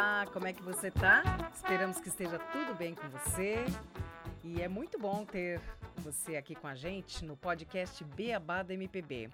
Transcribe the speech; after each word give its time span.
Olá, 0.00 0.24
como 0.32 0.46
é 0.46 0.52
que 0.54 0.62
você 0.62 0.90
tá? 0.90 1.22
Esperamos 1.54 2.00
que 2.00 2.08
esteja 2.08 2.38
tudo 2.38 2.74
bem 2.74 2.94
com 2.94 3.06
você. 3.10 3.66
E 4.42 4.62
é 4.62 4.66
muito 4.66 4.98
bom 4.98 5.26
ter 5.26 5.60
você 5.98 6.36
aqui 6.36 6.54
com 6.54 6.66
a 6.66 6.74
gente 6.74 7.22
no 7.22 7.36
podcast 7.36 8.02
Beabá 8.02 8.62
da 8.62 8.72
MPB. 8.72 9.28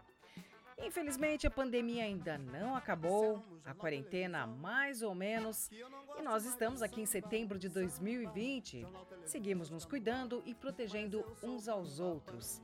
Infelizmente, 0.77 1.47
a 1.47 1.51
pandemia 1.53 2.03
ainda 2.03 2.37
não 2.37 2.75
acabou, 2.75 3.41
a 3.65 3.75
quarentena 3.75 4.45
mais 4.45 5.03
ou 5.03 5.15
menos, 5.15 5.71
e 6.19 6.23
nós 6.23 6.45
estamos 6.45 6.83
aqui 6.83 7.01
em 7.01 7.07
setembro 7.07 7.61
de 7.61 7.69
2020. 7.69 8.85
Seguimos 9.25 9.71
nos 9.71 9.85
cuidando 9.85 10.43
e 10.45 10.53
protegendo 10.53 11.25
uns 11.45 11.69
aos 11.69 12.01
outros. 12.01 12.61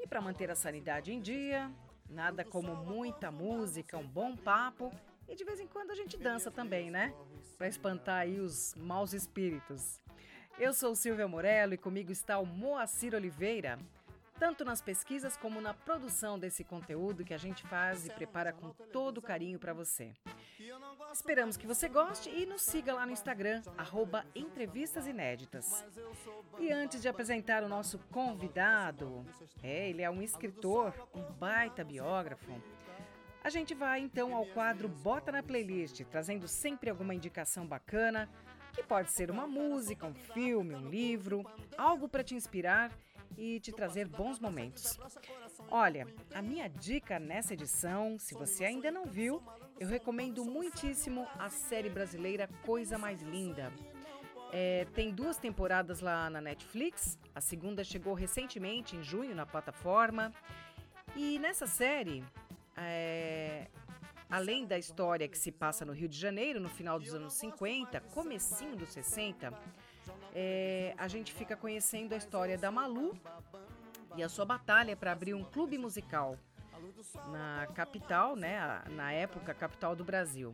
E 0.00 0.04
para 0.08 0.20
manter 0.20 0.50
a 0.50 0.56
sanidade 0.56 1.12
em 1.12 1.20
dia, 1.20 1.70
nada 2.10 2.44
como 2.44 2.74
muita 2.74 3.30
música, 3.30 3.96
um 3.96 4.08
bom 4.08 4.36
papo 4.36 4.90
e 5.28 5.34
de 5.34 5.44
vez 5.44 5.58
em 5.58 5.66
quando 5.66 5.90
a 5.90 5.94
gente 5.94 6.16
dança 6.16 6.50
também, 6.50 6.90
né? 6.90 7.14
Para 7.56 7.68
espantar 7.68 8.20
aí 8.20 8.38
os 8.38 8.74
maus 8.74 9.12
espíritos. 9.12 10.00
Eu 10.58 10.72
sou 10.72 10.94
Silvia 10.94 11.26
Morello 11.26 11.74
e 11.74 11.78
comigo 11.78 12.12
está 12.12 12.38
o 12.38 12.46
Moacir 12.46 13.14
Oliveira, 13.14 13.78
tanto 14.38 14.64
nas 14.64 14.82
pesquisas 14.82 15.36
como 15.36 15.60
na 15.60 15.72
produção 15.72 16.38
desse 16.38 16.62
conteúdo 16.64 17.24
que 17.24 17.32
a 17.32 17.38
gente 17.38 17.66
faz 17.66 18.06
e 18.06 18.10
prepara 18.10 18.52
com 18.52 18.70
todo 18.92 19.22
carinho 19.22 19.58
para 19.58 19.72
você. 19.72 20.12
Esperamos 21.12 21.56
que 21.56 21.66
você 21.66 21.88
goste 21.88 22.28
e 22.28 22.44
nos 22.44 22.62
siga 22.62 22.92
lá 22.92 23.06
no 23.06 23.12
Instagram, 23.12 23.62
arroba 23.78 24.26
Entrevistas 24.34 25.06
Inéditas. 25.06 25.84
E 26.58 26.70
antes 26.70 27.00
de 27.00 27.08
apresentar 27.08 27.62
o 27.62 27.68
nosso 27.68 27.98
convidado, 28.10 29.24
é, 29.62 29.88
ele 29.88 30.02
é 30.02 30.10
um 30.10 30.20
escritor, 30.20 30.92
um 31.14 31.22
baita 31.32 31.82
biógrafo, 31.82 32.52
a 33.46 33.48
gente 33.48 33.74
vai 33.74 34.00
então 34.00 34.34
ao 34.34 34.44
quadro 34.44 34.88
Bota 34.88 35.30
na 35.30 35.40
Playlist, 35.40 36.02
trazendo 36.10 36.48
sempre 36.48 36.90
alguma 36.90 37.14
indicação 37.14 37.64
bacana, 37.64 38.28
que 38.72 38.82
pode 38.82 39.12
ser 39.12 39.30
uma 39.30 39.46
música, 39.46 40.04
um 40.04 40.14
filme, 40.14 40.74
um 40.74 40.88
livro, 40.88 41.46
algo 41.78 42.08
para 42.08 42.24
te 42.24 42.34
inspirar 42.34 42.90
e 43.38 43.60
te 43.60 43.70
trazer 43.70 44.08
bons 44.08 44.40
momentos. 44.40 44.98
Olha, 45.70 46.08
a 46.34 46.42
minha 46.42 46.66
dica 46.66 47.20
nessa 47.20 47.54
edição, 47.54 48.18
se 48.18 48.34
você 48.34 48.64
ainda 48.64 48.90
não 48.90 49.06
viu, 49.06 49.40
eu 49.78 49.86
recomendo 49.86 50.44
muitíssimo 50.44 51.24
a 51.38 51.48
série 51.48 51.88
brasileira 51.88 52.50
Coisa 52.64 52.98
Mais 52.98 53.22
Linda. 53.22 53.72
É, 54.52 54.86
tem 54.92 55.14
duas 55.14 55.36
temporadas 55.36 56.00
lá 56.00 56.28
na 56.28 56.40
Netflix, 56.40 57.16
a 57.32 57.40
segunda 57.40 57.84
chegou 57.84 58.12
recentemente, 58.12 58.96
em 58.96 59.04
junho, 59.04 59.36
na 59.36 59.46
plataforma. 59.46 60.32
E 61.14 61.38
nessa 61.38 61.68
série, 61.68 62.24
é, 62.76 63.68
além 64.28 64.66
da 64.66 64.78
história 64.78 65.26
que 65.28 65.38
se 65.38 65.50
passa 65.50 65.84
no 65.84 65.92
Rio 65.92 66.08
de 66.08 66.18
Janeiro, 66.18 66.60
no 66.60 66.68
final 66.68 66.98
dos 66.98 67.14
anos 67.14 67.34
50, 67.34 68.00
comecinho 68.12 68.76
dos 68.76 68.90
60, 68.90 69.52
é, 70.34 70.94
a 70.98 71.08
gente 71.08 71.32
fica 71.32 71.56
conhecendo 71.56 72.12
a 72.12 72.16
história 72.16 72.58
da 72.58 72.70
Malu 72.70 73.18
e 74.16 74.22
a 74.22 74.28
sua 74.28 74.44
batalha 74.44 74.96
para 74.96 75.12
abrir 75.12 75.34
um 75.34 75.44
clube 75.44 75.78
musical 75.78 76.38
na 77.30 77.66
capital, 77.74 78.36
né, 78.36 78.82
na 78.90 79.12
época 79.12 79.54
capital 79.54 79.96
do 79.96 80.04
Brasil. 80.04 80.52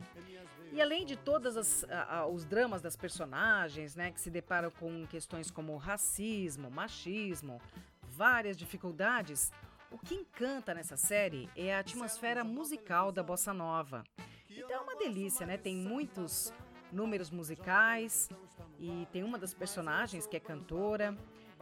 E 0.71 0.81
além 0.81 1.05
de 1.05 1.15
todos 1.15 1.55
os 1.55 2.45
dramas 2.45 2.81
das 2.81 2.95
personagens, 2.95 3.95
né, 3.95 4.11
que 4.11 4.19
se 4.19 4.31
deparam 4.31 4.71
com 4.71 5.05
questões 5.07 5.51
como 5.51 5.75
racismo, 5.77 6.71
machismo, 6.71 7.61
várias 8.01 8.57
dificuldades, 8.57 9.51
o 9.93 9.97
que 9.99 10.15
encanta 10.15 10.73
nessa 10.73 10.97
série 10.97 11.47
é 11.55 11.73
a 11.73 11.79
atmosfera 11.79 12.43
musical 12.43 13.11
da 13.11 13.21
bossa 13.21 13.53
nova. 13.53 14.03
Então 14.49 14.71
é 14.71 14.79
uma 14.79 14.95
delícia, 14.95 15.45
né? 15.45 15.55
Tem 15.55 15.75
muitos 15.75 16.51
números 16.91 17.29
musicais 17.29 18.27
e 18.79 19.07
tem 19.11 19.23
uma 19.23 19.37
das 19.37 19.53
personagens 19.53 20.25
que 20.25 20.35
é 20.35 20.39
cantora. 20.39 21.15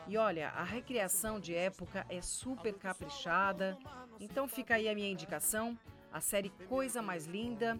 E 0.07 0.17
olha, 0.17 0.49
a 0.49 0.63
recriação 0.63 1.39
de 1.39 1.53
época 1.53 2.05
é 2.09 2.21
super 2.21 2.73
caprichada. 2.73 3.77
Então 4.19 4.47
fica 4.47 4.75
aí 4.75 4.87
a 4.87 4.95
minha 4.95 5.09
indicação, 5.09 5.77
a 6.11 6.21
série 6.21 6.49
Coisa 6.69 7.01
Mais 7.01 7.25
Linda. 7.25 7.77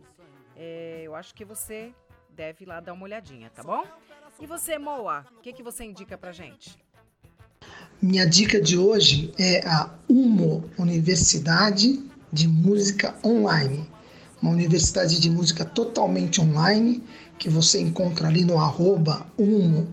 É, 0.55 1.01
eu 1.03 1.15
acho 1.15 1.33
que 1.33 1.45
você 1.45 1.95
deve 2.29 2.65
ir 2.65 2.67
lá 2.67 2.79
dar 2.81 2.93
uma 2.93 3.03
olhadinha, 3.03 3.49
tá 3.49 3.63
bom? 3.63 3.85
E 4.39 4.45
você, 4.45 4.77
Moa, 4.77 5.25
o 5.37 5.39
que, 5.41 5.53
que 5.53 5.63
você 5.63 5.85
indica 5.85 6.17
pra 6.17 6.31
gente? 6.31 6.77
Minha 8.01 8.25
dica 8.25 8.59
de 8.59 8.75
hoje 8.79 9.31
é 9.37 9.63
a 9.63 9.87
UMO 10.09 10.63
Universidade 10.75 12.03
de 12.33 12.47
Música 12.47 13.13
Online. 13.23 13.87
Uma 14.41 14.51
universidade 14.51 15.19
de 15.19 15.29
música 15.29 15.63
totalmente 15.63 16.41
online 16.41 17.03
que 17.37 17.47
você 17.47 17.79
encontra 17.79 18.27
ali 18.27 18.43
no 18.43 18.57
arroba 18.57 19.27
UMO 19.37 19.87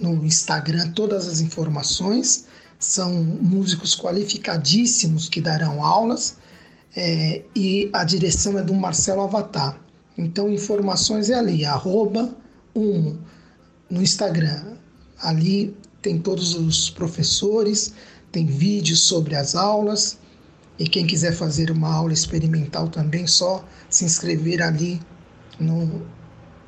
no 0.00 0.26
Instagram 0.26 0.90
todas 0.96 1.28
as 1.28 1.38
informações. 1.38 2.46
São 2.76 3.22
músicos 3.22 3.94
qualificadíssimos 3.94 5.28
que 5.28 5.40
darão 5.40 5.84
aulas 5.84 6.38
é, 6.96 7.44
e 7.54 7.88
a 7.92 8.02
direção 8.02 8.58
é 8.58 8.64
do 8.64 8.74
Marcelo 8.74 9.20
Avatar. 9.20 9.78
Então, 10.18 10.52
informações 10.52 11.30
é 11.30 11.34
ali, 11.34 11.64
arroba 11.64 12.36
UMO 12.74 13.16
no 13.88 14.02
Instagram. 14.02 14.74
Ali 15.22 15.76
tem 16.04 16.20
todos 16.20 16.54
os 16.54 16.90
professores, 16.90 17.94
tem 18.30 18.44
vídeos 18.44 19.08
sobre 19.08 19.34
as 19.34 19.54
aulas. 19.54 20.18
E 20.78 20.86
quem 20.86 21.06
quiser 21.06 21.32
fazer 21.32 21.70
uma 21.70 21.90
aula 21.90 22.12
experimental 22.12 22.88
também, 22.88 23.26
só 23.26 23.64
se 23.88 24.04
inscrever 24.04 24.60
ali 24.60 25.00
no 25.58 26.06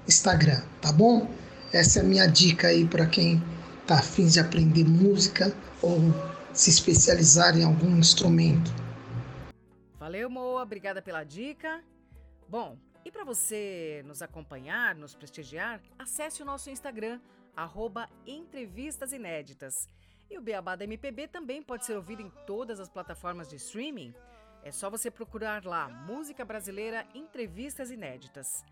Instagram, 0.08 0.62
tá 0.80 0.90
bom? 0.90 1.28
Essa 1.70 1.98
é 1.98 2.02
a 2.02 2.04
minha 2.04 2.26
dica 2.26 2.68
aí 2.68 2.86
para 2.86 3.04
quem 3.04 3.42
está 3.82 3.98
afim 3.98 4.26
de 4.26 4.40
aprender 4.40 4.84
música 4.84 5.54
ou 5.82 5.98
se 6.54 6.70
especializar 6.70 7.58
em 7.58 7.64
algum 7.64 7.98
instrumento. 7.98 8.72
Valeu, 9.98 10.30
Moa, 10.30 10.62
obrigada 10.62 11.02
pela 11.02 11.24
dica. 11.24 11.82
Bom, 12.48 12.78
e 13.04 13.10
para 13.10 13.24
você 13.24 14.02
nos 14.06 14.22
acompanhar, 14.22 14.94
nos 14.94 15.14
prestigiar, 15.14 15.82
acesse 15.98 16.42
o 16.42 16.46
nosso 16.46 16.70
Instagram, 16.70 17.20
arroba 17.56 18.08
Entrevistas 18.26 19.12
Inéditas. 19.12 19.88
E 20.28 20.36
o 20.36 20.42
Beabá 20.42 20.76
da 20.76 20.84
MPB 20.84 21.28
também 21.28 21.62
pode 21.62 21.86
ser 21.86 21.96
ouvido 21.96 22.20
em 22.20 22.30
todas 22.46 22.78
as 22.78 22.88
plataformas 22.88 23.48
de 23.48 23.56
streaming. 23.56 24.14
É 24.62 24.70
só 24.70 24.90
você 24.90 25.10
procurar 25.10 25.64
lá 25.64 25.88
Música 25.88 26.44
Brasileira 26.44 27.06
Entrevistas 27.14 27.90
Inéditas. 27.90 28.64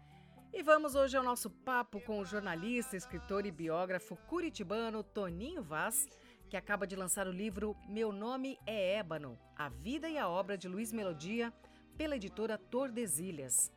E 0.53 0.63
vamos 0.63 0.95
hoje 0.95 1.17
ao 1.17 1.25
nosso 1.25 1.51
papo 1.51 2.01
com 2.01 2.21
o 2.21 2.25
jornalista, 2.25 2.97
escritor 2.97 3.47
e 3.47 3.51
biógrafo 3.51 4.17
curitibano 4.29 5.03
Toninho 5.03 5.63
Vaz, 5.63 6.07
que 6.49 6.57
acaba 6.57 6.87
de 6.87 6.95
lançar 6.95 7.27
o 7.27 7.33
livro 7.33 7.77
Meu 7.89 8.13
Nome 8.13 8.59
é 8.67 8.97
Ébano, 8.97 9.39
A 9.57 9.69
Vida 9.69 10.09
e 10.09 10.19
a 10.19 10.29
Obra 10.29 10.59
de 10.59 10.69
Luiz 10.69 10.93
Melodia, 10.93 11.53
pela 11.97 12.17
editora 12.17 12.59
Tordesilhas. 12.59 13.73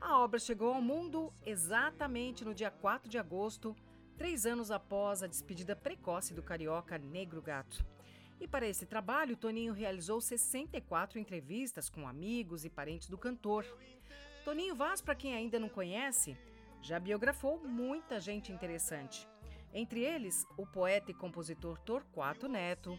A 0.00 0.18
obra 0.18 0.38
chegou 0.38 0.74
ao 0.74 0.82
mundo 0.82 1.32
exatamente 1.46 2.44
no 2.44 2.54
dia 2.54 2.70
4 2.70 3.08
de 3.08 3.18
agosto 3.18 3.74
três 4.16 4.46
anos 4.46 4.70
após 4.70 5.22
a 5.22 5.26
despedida 5.26 5.74
precoce 5.74 6.34
do 6.34 6.42
carioca 6.42 6.98
Negro 6.98 7.42
Gato. 7.42 7.84
E 8.40 8.46
para 8.46 8.66
esse 8.66 8.86
trabalho, 8.86 9.36
Toninho 9.36 9.72
realizou 9.72 10.20
64 10.20 11.18
entrevistas 11.18 11.88
com 11.88 12.08
amigos 12.08 12.64
e 12.64 12.70
parentes 12.70 13.08
do 13.08 13.16
cantor. 13.16 13.64
Toninho 14.44 14.74
Vaz, 14.74 15.00
para 15.00 15.14
quem 15.14 15.34
ainda 15.34 15.60
não 15.60 15.68
conhece, 15.68 16.36
já 16.80 16.98
biografou 16.98 17.60
muita 17.66 18.18
gente 18.18 18.50
interessante. 18.50 19.28
Entre 19.72 20.00
eles, 20.00 20.44
o 20.56 20.66
poeta 20.66 21.10
e 21.10 21.14
compositor 21.14 21.78
Torquato 21.78 22.48
Neto, 22.48 22.98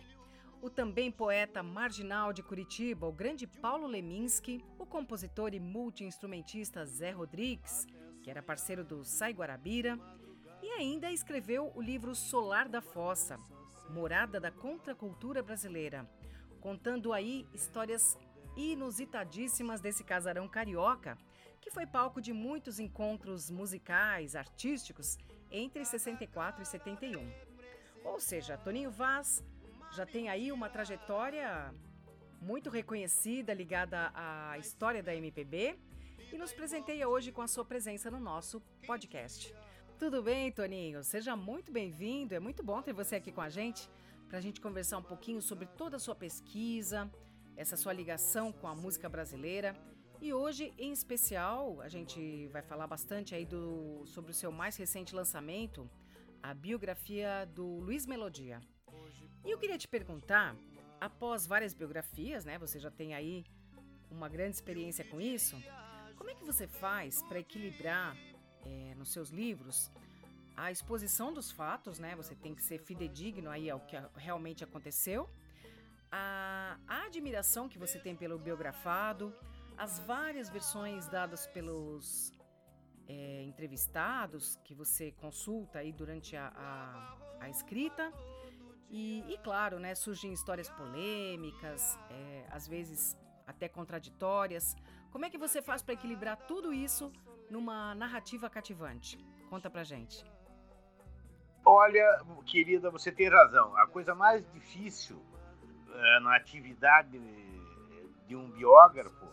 o 0.62 0.70
também 0.70 1.12
poeta 1.12 1.62
marginal 1.62 2.32
de 2.32 2.42
Curitiba, 2.42 3.06
o 3.06 3.12
grande 3.12 3.46
Paulo 3.46 3.86
Leminski, 3.86 4.64
o 4.80 4.86
compositor 4.86 5.54
e 5.54 5.60
multiinstrumentista 5.60 6.86
Zé 6.86 7.12
Rodrigues, 7.12 7.86
que 8.24 8.32
era 8.32 8.42
parceiro 8.42 8.84
do 8.84 9.04
Sai 9.04 9.34
Guarabira, 9.34 10.00
ainda 10.78 11.12
escreveu 11.12 11.72
o 11.76 11.82
livro 11.82 12.16
Solar 12.16 12.68
da 12.68 12.82
Fossa, 12.82 13.40
Morada 13.90 14.40
da 14.40 14.52
Contracultura 14.52 15.44
Brasileira, 15.44 16.10
contando 16.60 17.14
aí 17.14 17.48
histórias 17.54 18.18
inusitadíssimas 18.56 19.82
desse 19.82 20.04
casarão 20.04 20.48
carioca, 20.48 21.18
que 21.62 21.72
foi 21.72 21.86
palco 21.86 22.22
de 22.22 22.34
muitos 22.34 22.80
encontros 22.80 23.50
musicais, 23.50 24.36
artísticos 24.36 25.18
entre 25.52 25.86
64 25.86 26.64
e 26.64 26.66
71. 26.66 27.32
Ou 28.04 28.20
seja, 28.20 28.58
Toninho 28.58 28.92
Vaz 28.92 29.44
já 29.92 30.06
tem 30.06 30.30
aí 30.30 30.52
uma 30.52 30.70
trajetória 30.70 31.74
muito 32.42 32.70
reconhecida 32.70 33.54
ligada 33.54 34.12
à 34.14 34.58
história 34.58 35.02
da 35.02 35.16
MPB 35.16 35.80
e 36.32 36.38
nos 36.38 36.52
presenteia 36.52 37.08
hoje 37.08 37.32
com 37.32 37.42
a 37.42 37.48
sua 37.48 37.64
presença 37.64 38.12
no 38.12 38.20
nosso 38.20 38.60
podcast. 38.86 39.54
Tudo 39.98 40.22
bem, 40.22 40.52
Toninho? 40.52 41.04
Seja 41.04 41.36
muito 41.36 41.72
bem-vindo. 41.72 42.34
É 42.34 42.40
muito 42.40 42.62
bom 42.64 42.82
ter 42.82 42.94
você 42.94 43.16
aqui 43.16 43.32
com 43.32 43.42
a 43.42 43.50
gente 43.50 43.90
para 44.28 44.38
a 44.40 44.42
gente 44.42 44.60
conversar 44.60 44.98
um 44.98 45.04
pouquinho 45.04 45.42
sobre 45.42 45.66
toda 45.66 45.98
a 45.98 46.00
sua 46.00 46.16
pesquisa, 46.16 47.10
essa 47.56 47.78
sua 47.78 47.94
ligação 47.94 48.52
com 48.52 48.68
a 48.68 48.76
música 48.76 49.08
brasileira 49.08 49.76
E 50.20 50.34
hoje, 50.34 50.74
em 50.78 50.92
especial, 50.92 51.82
a 51.82 51.90
gente 51.90 52.48
vai 52.48 52.62
falar 52.62 52.88
bastante 52.88 53.36
aí 53.36 53.46
do, 53.46 54.04
sobre 54.06 54.32
o 54.32 54.34
seu 54.34 54.52
mais 54.52 54.76
recente 54.78 55.14
lançamento, 55.14 55.90
a 56.42 56.54
biografia 56.54 57.46
do 57.54 57.66
Luiz 57.80 58.06
Melodia. 58.06 58.62
E 59.46 59.52
eu 59.52 59.58
queria 59.58 59.78
te 59.78 59.88
perguntar, 59.88 60.56
após 61.00 61.46
várias 61.46 61.74
biografias, 61.74 62.46
né? 62.46 62.58
Você 62.58 62.80
já 62.80 62.90
tem 62.90 63.14
aí 63.14 63.44
uma 64.10 64.30
grande 64.30 64.56
experiência 64.56 65.04
com 65.04 65.20
isso. 65.20 65.62
Como 66.16 66.30
é 66.30 66.36
que 66.36 66.46
você 66.46 66.68
faz 66.68 67.22
para 67.24 67.40
equilibrar 67.40 68.16
é, 68.66 68.96
nos 68.96 69.12
seus 69.12 69.30
livros 69.30 69.92
a 70.56 70.72
exposição 70.72 71.34
dos 71.34 71.52
fatos, 71.52 72.00
né? 72.00 72.16
Você 72.16 72.36
tem 72.36 72.54
que 72.54 72.62
ser 72.62 72.80
fidedigno 72.80 73.50
aí 73.50 73.70
ao 73.70 73.80
que 73.80 73.96
realmente 74.16 74.64
aconteceu, 74.64 75.30
a, 76.12 76.78
a 76.88 77.06
admiração 77.06 77.68
que 77.68 77.80
você 77.80 78.00
tem 78.00 78.16
pelo 78.16 78.38
biografado, 78.38 79.36
as 79.76 80.00
várias 80.00 80.50
versões 80.50 81.08
dadas 81.08 81.48
pelos 81.48 82.32
é, 83.08 83.42
entrevistados 83.44 84.56
que 84.64 84.76
você 84.76 85.12
consulta 85.14 85.80
aí 85.80 85.92
durante 85.92 86.36
a, 86.36 86.54
a, 86.56 87.46
a 87.46 87.50
escrita. 87.50 88.14
E, 88.92 89.26
e, 89.28 89.40
claro, 89.40 89.80
né, 89.80 89.96
surgem 89.96 90.32
histórias 90.32 90.70
polêmicas, 90.70 91.98
é, 92.12 92.46
às 92.52 92.68
vezes 92.68 93.18
até 93.48 93.68
contraditórias. 93.68 94.76
Como 95.12 95.26
é 95.26 95.32
que 95.32 95.38
você 95.38 95.64
faz 95.64 95.82
para 95.82 95.96
equilibrar 95.96 96.38
tudo 96.46 96.72
isso 96.72 97.12
numa 97.50 97.94
narrativa 97.96 98.50
cativante? 98.50 99.18
Conta 99.50 99.70
pra 99.70 99.84
gente. 99.84 100.26
Olha, 101.66 102.22
querida, 102.46 102.90
você 102.90 103.12
tem 103.12 103.30
razão. 103.30 103.76
A 103.78 103.88
coisa 103.88 104.14
mais 104.14 104.46
difícil 104.52 105.22
é, 105.94 106.20
na 106.20 106.36
atividade 106.36 107.20
de 108.28 108.36
um 108.36 108.50
biógrafo 108.50 109.26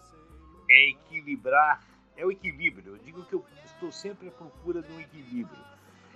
é 0.69 0.91
equilibrar, 0.91 1.83
é 2.17 2.25
o 2.25 2.31
equilíbrio. 2.31 2.95
Eu 2.95 2.99
digo 2.99 3.25
que 3.25 3.35
eu 3.35 3.45
estou 3.65 3.91
sempre 3.91 4.29
à 4.29 4.31
procura 4.31 4.81
de 4.83 4.93
um 4.93 5.01
equilíbrio. 5.01 5.65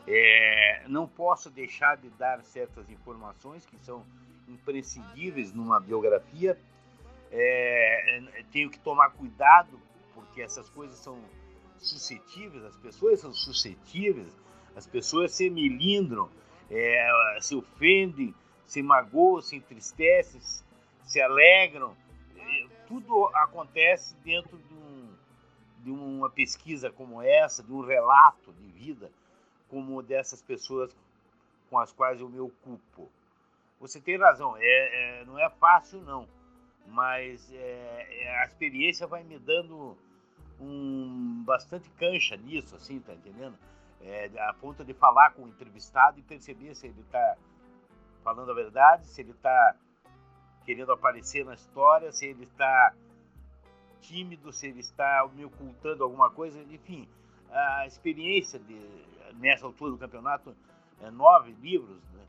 É, 0.07 0.85
não 0.87 1.09
posso 1.09 1.51
deixar 1.51 1.97
de 1.97 2.11
dar 2.11 2.45
certas 2.45 2.89
informações 2.91 3.65
que 3.65 3.79
são 3.79 4.05
imprescindíveis 4.47 5.53
numa 5.53 5.81
biografia. 5.81 6.59
É, 7.33 8.23
tenho 8.53 8.71
que 8.71 8.79
tomar 8.79 9.11
cuidado 9.11 9.81
porque 10.15 10.43
essas 10.43 10.69
coisas 10.71 10.97
são 10.99 11.19
suscetíveis, 11.79 12.65
as 12.65 12.77
pessoas 12.77 13.21
são 13.21 13.33
suscetíveis 13.33 14.33
as 14.77 14.87
pessoas 14.87 15.33
se 15.33 15.49
melindram, 15.49 16.29
é, 16.71 17.39
se 17.41 17.55
ofendem, 17.55 18.35
se 18.67 18.83
magoam, 18.83 19.41
se 19.41 19.57
entristecem, 19.57 20.41
se 21.05 21.21
alegram. 21.21 21.97
É, 22.37 22.67
tudo 22.89 23.27
acontece 23.35 24.17
dentro 24.25 24.59
de, 24.59 24.75
um, 24.75 25.09
de 25.79 25.91
uma 25.91 26.29
pesquisa 26.29 26.91
como 26.91 27.23
essa, 27.23 27.63
de 27.63 27.73
um 27.73 27.83
relato 27.83 28.53
de 28.53 28.67
vida 28.69 29.11
como 29.69 30.03
dessas 30.03 30.43
pessoas 30.43 30.95
com 31.71 31.79
as 31.79 31.93
quais 31.93 32.21
eu 32.21 32.29
me 32.29 32.39
ocupo. 32.39 33.11
Você 33.81 34.01
tem 34.01 34.19
razão, 34.19 34.57
é, 34.57 35.21
é 35.21 35.25
não 35.25 35.39
é 35.39 35.49
fácil 35.51 36.01
não, 36.01 36.29
mas 36.87 37.53
é, 37.53 38.07
é 38.11 38.41
a 38.41 38.45
experiência 38.45 39.07
vai 39.07 39.23
me 39.23 39.39
dando 39.39 39.97
um 40.61 41.43
bastante 41.45 41.91
cancha 41.91 42.37
nisso, 42.37 42.77
assim, 42.77 43.01
tá 43.01 43.13
entendendo? 43.15 43.57
é, 44.05 44.31
a 44.39 44.53
ponto 44.55 44.85
de 44.85 44.93
falar 44.93 45.31
com 45.31 45.43
o 45.43 45.49
entrevistado 45.49 46.19
e 46.19 46.23
perceber 46.23 46.75
se 46.75 46.87
ele 46.87 47.01
está 47.01 47.37
falando 48.23 48.51
a 48.51 48.55
verdade, 48.55 49.07
se 49.07 49.23
ele 49.23 49.31
está 49.31 49.75
querendo 50.65 50.93
aparecer 50.93 51.45
na 51.45 51.55
história, 51.55 52.13
se 52.13 52.27
ele 52.27 52.45
está 52.45 52.95
tímido, 54.01 54.53
se 54.53 54.67
ele 54.67 54.81
está 54.81 55.27
me 55.35 55.45
ocultando 55.45 56.05
alguma 56.05 56.31
coisa, 56.31 56.61
enfim, 56.63 57.09
a 57.51 57.87
experiência 57.87 58.59
de, 58.59 58.79
nessa 59.35 59.65
altura 59.65 59.93
do 59.93 59.99
campeonato, 59.99 60.55
é, 61.01 61.11
nove 61.11 61.53
livros, 61.53 62.03
né, 62.13 62.27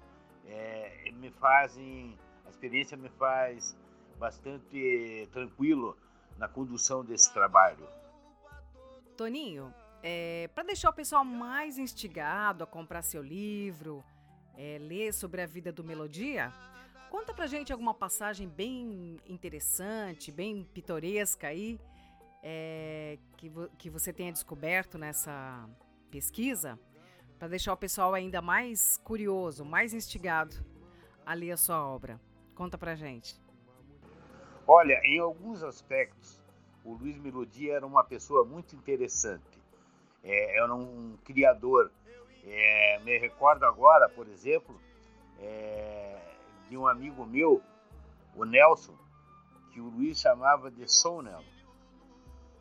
é, 0.47 1.11
me 1.11 1.29
fazem, 1.31 2.17
a 2.45 2.49
experiência 2.49 2.95
me 2.95 3.09
faz 3.09 3.77
bastante 4.17 5.27
tranquilo 5.33 5.97
na 6.37 6.47
condução 6.47 7.03
desse 7.03 7.33
trabalho. 7.33 7.85
Toninho, 9.15 9.73
é, 10.03 10.49
para 10.53 10.63
deixar 10.63 10.89
o 10.89 10.93
pessoal 10.93 11.25
mais 11.25 11.77
instigado 11.77 12.63
a 12.63 12.67
comprar 12.67 13.01
seu 13.01 13.23
livro, 13.23 14.03
é, 14.55 14.77
ler 14.79 15.13
sobre 15.13 15.41
a 15.41 15.45
vida 15.45 15.71
do 15.71 15.83
Melodia, 15.83 16.53
conta 17.09 17.33
pra 17.33 17.47
gente 17.47 17.71
alguma 17.71 17.93
passagem 17.93 18.47
bem 18.47 19.19
interessante, 19.25 20.31
bem 20.31 20.63
pitoresca 20.63 21.47
aí, 21.47 21.79
é, 22.43 23.17
que, 23.37 23.49
vo 23.49 23.69
que 23.77 23.89
você 23.89 24.13
tenha 24.13 24.31
descoberto 24.31 24.97
nessa 24.97 25.67
pesquisa, 26.11 26.77
para 27.39 27.47
deixar 27.47 27.73
o 27.73 27.77
pessoal 27.77 28.13
ainda 28.13 28.41
mais 28.41 28.97
curioso, 28.97 29.65
mais 29.65 29.93
instigado 29.93 30.55
a 31.25 31.33
ler 31.33 31.51
a 31.51 31.57
sua 31.57 31.83
obra. 31.85 32.21
Conta 32.53 32.77
pra 32.77 32.95
gente. 32.95 33.41
Olha, 34.67 34.99
em 35.03 35.19
alguns 35.19 35.63
aspectos, 35.63 36.44
o 36.85 36.93
Luiz 36.93 37.17
Melodia 37.17 37.75
era 37.75 37.85
uma 37.85 38.03
pessoa 38.03 38.45
muito 38.45 38.75
interessante 38.75 39.55
é, 40.25 40.57
era 40.57 40.73
um 40.73 41.15
criador. 41.23 41.91
É, 42.43 42.99
me 43.03 43.17
recordo 43.17 43.63
agora, 43.63 44.09
por 44.09 44.27
exemplo, 44.27 44.79
é, 45.39 46.19
de 46.67 46.75
um 46.75 46.87
amigo 46.87 47.25
meu, 47.25 47.61
o 48.35 48.43
Nelson, 48.43 48.95
que 49.71 49.79
o 49.79 49.87
Luiz 49.89 50.19
chamava 50.19 50.71
de 50.71 50.91
Sonel. 50.91 51.43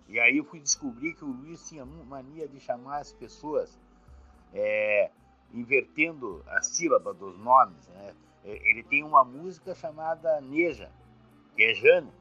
E 0.06 0.20
aí 0.20 0.36
eu 0.36 0.44
fui 0.44 0.60
descobrir 0.60 1.14
que 1.14 1.24
o 1.24 1.28
Luiz 1.28 1.66
tinha 1.66 1.84
mania 1.86 2.46
de 2.46 2.60
chamar 2.60 2.98
as 2.98 3.12
pessoas 3.12 3.78
é, 4.52 5.10
invertendo 5.52 6.44
a 6.46 6.62
sílaba 6.62 7.14
dos 7.14 7.38
nomes. 7.38 7.88
Né? 7.88 8.14
É, 8.44 8.70
ele 8.70 8.82
tem 8.82 9.02
uma 9.02 9.24
música 9.24 9.74
chamada 9.74 10.40
Neja, 10.42 10.92
que 11.56 11.62
é 11.62 11.74
Jane, 11.74 12.12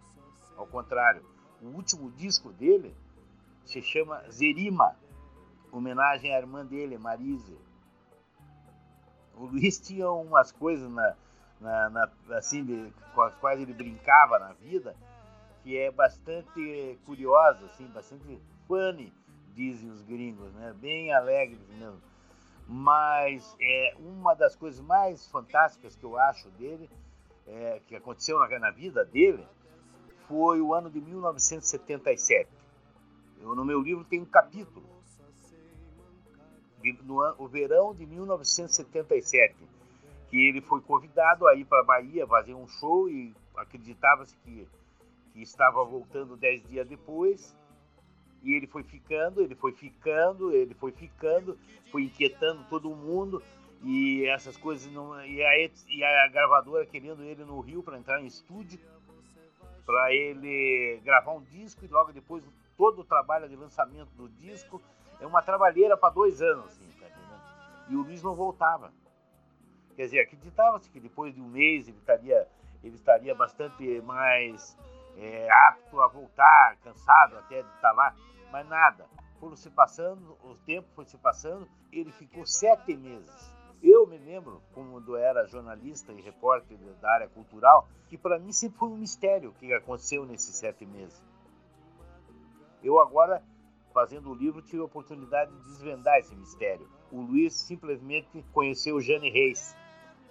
ao 0.56 0.66
contrário. 0.66 1.33
O 1.63 1.68
último 1.68 2.12
disco 2.12 2.51
dele 2.51 2.94
se 3.65 3.81
chama 3.81 4.21
Zerima, 4.30 4.95
homenagem 5.71 6.36
à 6.36 6.38
irmã 6.38 6.65
dele, 6.65 6.98
Marise. 6.98 7.57
O 9.36 9.45
Luiz 9.45 9.80
tinha 9.80 10.12
umas 10.12 10.51
coisas 10.51 10.92
na, 10.92 11.15
na, 11.62 11.89
na, 11.89 12.12
assim 12.38 12.65
de, 12.65 12.94
com 13.15 13.21
as 13.21 13.33
quais 13.36 13.62
ele 13.62 13.74
brincava 13.74 14.38
na 14.39 14.54
vida 14.54 14.95
que 15.63 15.77
é 15.77 15.89
bastante 15.89 17.00
curiosa, 17.05 17.65
assim, 17.67 17.88
bastante 17.88 18.38
funny, 18.67 19.13
dizem 19.53 19.89
os 19.89 20.01
gringos, 20.01 20.53
né? 20.53 20.74
Bem 20.74 21.13
alegres 21.13 21.65
mesmo. 21.70 22.01
Mas 22.67 23.55
é 23.62 23.96
uma 23.98 24.34
das 24.34 24.58
coisas 24.58 24.82
mais 24.82 25.25
fantásticas 25.27 25.96
que 25.96 26.03
eu 26.03 26.17
acho 26.17 26.50
dele, 26.51 26.89
é, 27.48 27.82
que 27.88 27.96
aconteceu 27.96 28.38
na, 28.39 28.60
na 28.60 28.72
vida 28.72 29.05
dele, 29.05 29.48
foi 30.27 30.62
o 30.62 30.74
ano 30.74 30.89
de 30.89 31.00
1977. 31.01 32.50
Eu, 33.42 33.56
no 33.56 33.65
meu 33.65 33.82
livro 33.82 34.03
tem 34.03 34.22
um 34.22 34.25
capítulo 34.25 34.94
no 37.03 37.22
o 37.38 37.48
verão 37.48 37.94
de 37.94 38.06
1977, 38.06 39.56
que 40.30 40.48
ele 40.48 40.62
foi 40.62 40.82
convidado 40.82 41.48
a 41.48 41.56
ir 41.56 41.65
para 41.65 41.80
a 41.80 41.86
Bahia 41.86 42.27
fazer 42.27 42.53
um 42.53 42.68
show 42.68 43.10
e 43.10 43.34
acreditava-se 43.56 44.36
que, 44.38 44.68
que 45.32 45.42
estava 45.42 45.84
voltando 45.86 46.36
dez 46.36 46.62
dias 46.68 46.88
depois. 46.88 47.56
E 48.44 48.53
ele 48.53 48.68
foi 48.68 48.84
ficando, 48.84 49.42
ele 49.42 49.56
foi 49.56 49.72
ficando, 49.72 50.51
ele 50.51 50.74
foi 50.74 50.92
ficando, 50.92 51.58
foi 51.89 52.03
inquietando 52.03 52.65
todo 52.70 52.89
mundo 52.89 53.42
e 53.82 54.25
essas 54.25 54.58
coisas 54.58 54.92
não 54.92 55.18
e 55.25 55.42
a, 55.42 55.70
e 55.88 56.03
a 56.03 56.27
gravadora 56.27 56.86
querendo 56.86 57.24
ele 57.24 57.46
no 57.46 57.62
Rio 57.62 57.82
para 57.82 57.98
entrar 57.98 58.22
em 58.22 58.25
estúdio 58.25 58.80
para 59.86 60.13
ele 60.13 61.02
gravar 61.04 61.34
um 61.34 61.44
disco 61.44 61.84
e 61.84 61.88
logo 61.88 62.12
depois 62.12 62.44
todo 62.78 63.02
o 63.02 63.04
trabalho 63.04 63.48
de 63.48 63.56
lançamento 63.56 64.10
do 64.16 64.30
disco 64.30 64.82
é 65.20 65.25
uma 65.28 65.42
trabalheira 65.42 65.96
para 65.96 66.13
dois 66.13 66.42
anos, 66.42 66.66
assim, 66.66 66.90
tá? 67.00 67.04
E 67.90 67.96
o 67.96 68.02
Luiz 68.02 68.24
não 68.24 68.34
voltava. 68.34 68.92
Quer 69.96 70.06
dizer, 70.06 70.20
acreditava-se 70.22 70.90
que 70.90 71.00
depois 71.00 71.34
de 71.34 71.42
um 71.42 71.48
mês 71.48 71.88
ele 71.88 71.98
estaria, 71.98 72.48
ele 72.84 72.96
estaria 72.96 73.36
bastante 73.36 74.02
mais 74.02 74.78
é, 75.18 75.48
apto 75.68 76.02
a 76.02 76.08
voltar, 76.08 76.78
cansado 76.84 77.38
até 77.38 77.62
de 77.62 77.70
estar 77.75 77.92
lá, 77.92 78.16
mas 78.52 78.68
nada. 78.68 79.06
Foram 79.40 79.56
se 79.56 79.70
passando, 79.70 80.38
o 80.44 80.56
tempo 80.66 80.88
foi 80.96 81.06
se 81.06 81.18
passando, 81.18 81.68
ele 81.92 82.12
ficou 82.12 82.46
sete 82.46 82.96
meses. 82.96 83.54
Eu 83.84 84.08
me 84.08 84.18
lembro, 84.18 84.62
quando 84.74 85.18
era 85.18 85.46
jornalista 85.46 86.13
e 86.13 86.22
repórter 86.22 86.78
da 87.02 87.12
área 87.12 87.28
cultural, 87.28 87.90
que 88.08 88.18
para 88.18 88.40
mim 88.40 88.54
sempre 88.54 88.80
foi 88.80 88.88
um 88.88 88.96
mistério 88.96 89.50
o 89.50 89.54
que 89.54 89.74
aconteceu 89.74 90.25
nesses 90.25 90.56
sete 90.56 90.86
meses. 90.86 91.22
Eu 92.82 92.98
agora 92.98 93.44
fazendo 93.94 94.32
o 94.32 94.34
livro, 94.34 94.62
tive 94.62 94.82
a 94.82 94.86
oportunidade 94.86 95.52
de 95.52 95.63
desvendar 95.66 96.18
esse 96.18 96.34
mistério. 96.36 96.90
O 97.12 97.22
Luiz 97.22 97.54
simplesmente 97.54 98.44
conheceu 98.52 99.00
Jane 99.00 99.30
Reis, 99.30 99.75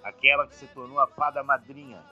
aquela 0.03 0.47
que 0.47 0.55
se 0.55 0.67
tornou 0.69 0.99
a 0.99 1.07
fada 1.07 1.43
madrinha. 1.45 2.03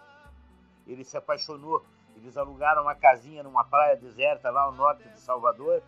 Ele 0.87 1.05
se 1.05 1.17
apaixonou 1.17 1.85
Eles 2.17 2.37
alugaram 2.37 2.83
uma 2.83 2.95
casinha 2.95 3.43
numa 3.43 3.65
praia 3.65 3.97
deserta 3.97 4.51
lá 4.51 4.63
ao 4.63 4.73
norte 4.73 5.09
de 5.09 5.19
Salvador 5.19 5.83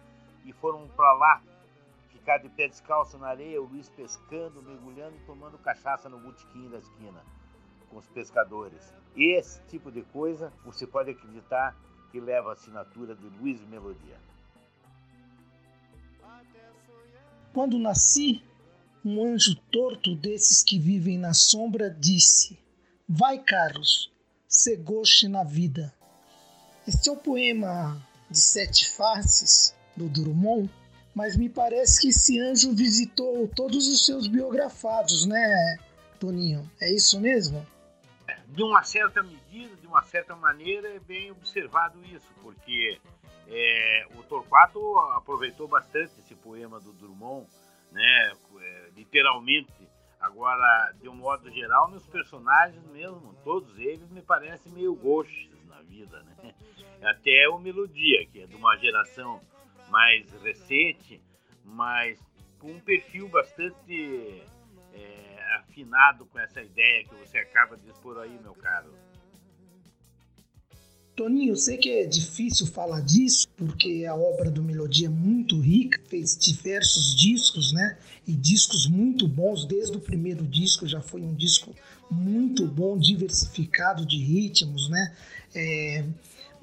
e 0.44 0.52
foram 0.52 0.88
para 0.88 1.12
lá 1.12 1.42
ficar 2.22 2.38
de 2.38 2.48
pé 2.48 2.68
descalço 2.68 3.18
na 3.18 3.26
areia, 3.26 3.60
o 3.60 3.64
Luiz 3.66 3.88
pescando, 3.88 4.62
mergulhando 4.62 5.16
e 5.16 5.26
tomando 5.26 5.58
cachaça 5.58 6.08
no 6.08 6.20
botequim 6.20 6.70
da 6.70 6.78
esquina 6.78 7.20
com 7.90 7.96
os 7.98 8.06
pescadores. 8.06 8.94
Esse 9.16 9.60
tipo 9.62 9.90
de 9.90 10.02
coisa 10.02 10.52
você 10.64 10.86
pode 10.86 11.10
acreditar 11.10 11.76
que 12.12 12.20
leva 12.20 12.50
a 12.50 12.52
assinatura 12.52 13.16
de 13.16 13.26
Luiz 13.26 13.60
Melodia. 13.62 14.16
Quando 17.52 17.76
nasci, 17.76 18.42
um 19.04 19.20
anjo 19.24 19.56
torto 19.72 20.14
desses 20.14 20.62
que 20.62 20.78
vivem 20.78 21.18
na 21.18 21.34
sombra 21.34 21.90
disse: 21.90 22.56
Vai, 23.08 23.40
Carlos, 23.40 24.12
se 24.46 24.76
goste 24.76 25.26
na 25.26 25.42
vida. 25.42 25.92
Este 26.86 27.08
é 27.08 27.12
o 27.12 27.16
poema 27.16 28.00
de 28.30 28.38
Sete 28.38 28.88
Faces 28.90 29.74
do 29.96 30.08
Drummond, 30.08 30.70
mas 31.14 31.37
me 31.37 31.49
parece 31.49 32.00
que 32.00 32.09
esse 32.09 32.40
anjo 32.40 32.73
visitou 32.73 33.49
todos 33.49 33.87
os 33.88 34.04
seus 34.04 34.26
biografados, 34.26 35.26
né, 35.26 35.78
Toninho? 36.19 36.71
É 36.81 36.92
isso 36.92 37.21
mesmo? 37.21 37.66
De 38.49 38.62
uma 38.62 38.83
certa 38.83 39.23
medida, 39.23 39.76
de 39.76 39.87
uma 39.87 40.02
certa 40.02 40.35
maneira, 40.37 40.88
é 40.88 40.99
bem 40.99 41.31
observado 41.31 41.99
isso, 42.04 42.28
porque 42.42 42.99
é, 43.49 44.07
o 44.16 44.23
Torquato 44.23 44.99
aproveitou 45.16 45.69
bastante 45.69 46.12
esse 46.19 46.35
poema 46.35 46.81
do 46.81 46.92
Drummond, 46.92 47.47
né, 47.90 48.33
é, 48.61 48.88
literalmente. 48.97 49.73
Agora, 50.21 50.95
de 51.00 51.09
um 51.09 51.16
modo 51.16 51.50
geral, 51.50 51.90
meus 51.90 52.07
personagens 52.07 52.85
mesmo, 52.92 53.35
todos 53.42 53.76
eles 53.76 54.09
me 54.11 54.23
parecem 54.23 54.71
meio 54.71 54.95
gauches 54.95 55.50
na 55.66 55.83
vida, 55.83 56.23
né? 56.23 56.54
Até 57.02 57.49
o 57.49 57.59
Melodia, 57.59 58.25
que 58.28 58.42
é 58.42 58.47
de 58.47 58.54
uma 58.54 58.76
geração 58.76 59.40
mais 59.92 60.26
recente, 60.42 61.20
mas 61.62 62.18
com 62.58 62.72
um 62.72 62.80
perfil 62.80 63.28
bastante 63.28 64.42
é, 64.94 65.56
afinado 65.58 66.25
com 66.25 66.38
essa 66.38 66.62
ideia 66.62 67.04
que 67.04 67.14
você 67.14 67.37
acaba 67.37 67.76
de 67.76 67.90
expor 67.90 68.18
aí, 68.18 68.38
meu 68.42 68.54
caro. 68.54 68.90
Toninho, 71.14 71.52
eu 71.52 71.56
sei 71.56 71.76
que 71.76 71.90
é 71.90 72.06
difícil 72.06 72.66
falar 72.66 73.02
disso, 73.02 73.46
porque 73.54 74.06
a 74.06 74.14
obra 74.14 74.50
do 74.50 74.62
Melodia 74.62 75.08
é 75.08 75.11
muito 75.11 75.61
rica, 75.61 76.00
fez 76.08 76.38
diversos 76.38 77.14
discos, 77.14 77.70
né? 77.70 77.99
E 78.26 78.32
discos 78.32 78.87
muito 78.87 79.28
bons, 79.28 79.66
desde 79.66 79.94
o 79.94 80.00
primeiro 80.00 80.46
disco 80.46 80.87
já 80.87 81.02
foi 81.02 81.20
um 81.20 81.34
disco 81.34 81.75
muito 82.11 82.66
bom, 82.66 82.96
diversificado 82.96 84.06
de 84.06 84.16
ritmos, 84.16 84.88
né? 84.88 85.14
É, 85.54 86.04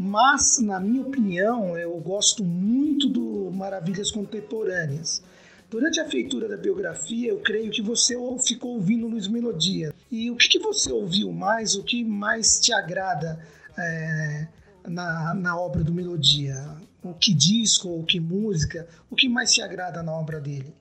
mas, 0.01 0.59
na 0.59 0.79
minha 0.79 1.01
opinião, 1.01 1.77
eu 1.77 1.91
gosto 1.99 2.41
muito 2.41 3.09
do 3.09 3.51
Maravilhas 3.51 4.09
Contemporâneas. 4.09 5.21
Durante 5.69 5.99
a 5.99 6.07
feitura 6.07 6.47
da 6.47 6.55
biografia, 6.55 7.29
eu 7.29 7.41
creio 7.41 7.69
que 7.69 7.81
você 7.81 8.15
ficou 8.47 8.75
ouvindo 8.75 9.09
Luiz 9.09 9.27
Melodia. 9.27 9.93
E 10.09 10.31
o 10.31 10.37
que, 10.37 10.47
que 10.47 10.59
você 10.59 10.89
ouviu 10.89 11.33
mais? 11.33 11.75
O 11.75 11.83
que 11.83 12.01
mais 12.01 12.61
te 12.61 12.71
agrada 12.71 13.45
é, 13.77 14.47
na, 14.87 15.33
na 15.33 15.59
obra 15.59 15.83
do 15.83 15.93
Melodia? 15.93 16.55
O 17.03 17.13
que 17.13 17.33
disco, 17.33 17.89
o 17.89 18.05
que 18.05 18.21
música? 18.21 18.87
O 19.11 19.17
que 19.17 19.27
mais 19.27 19.51
te 19.51 19.61
agrada 19.61 20.01
na 20.01 20.13
obra 20.13 20.39
dele? 20.39 20.73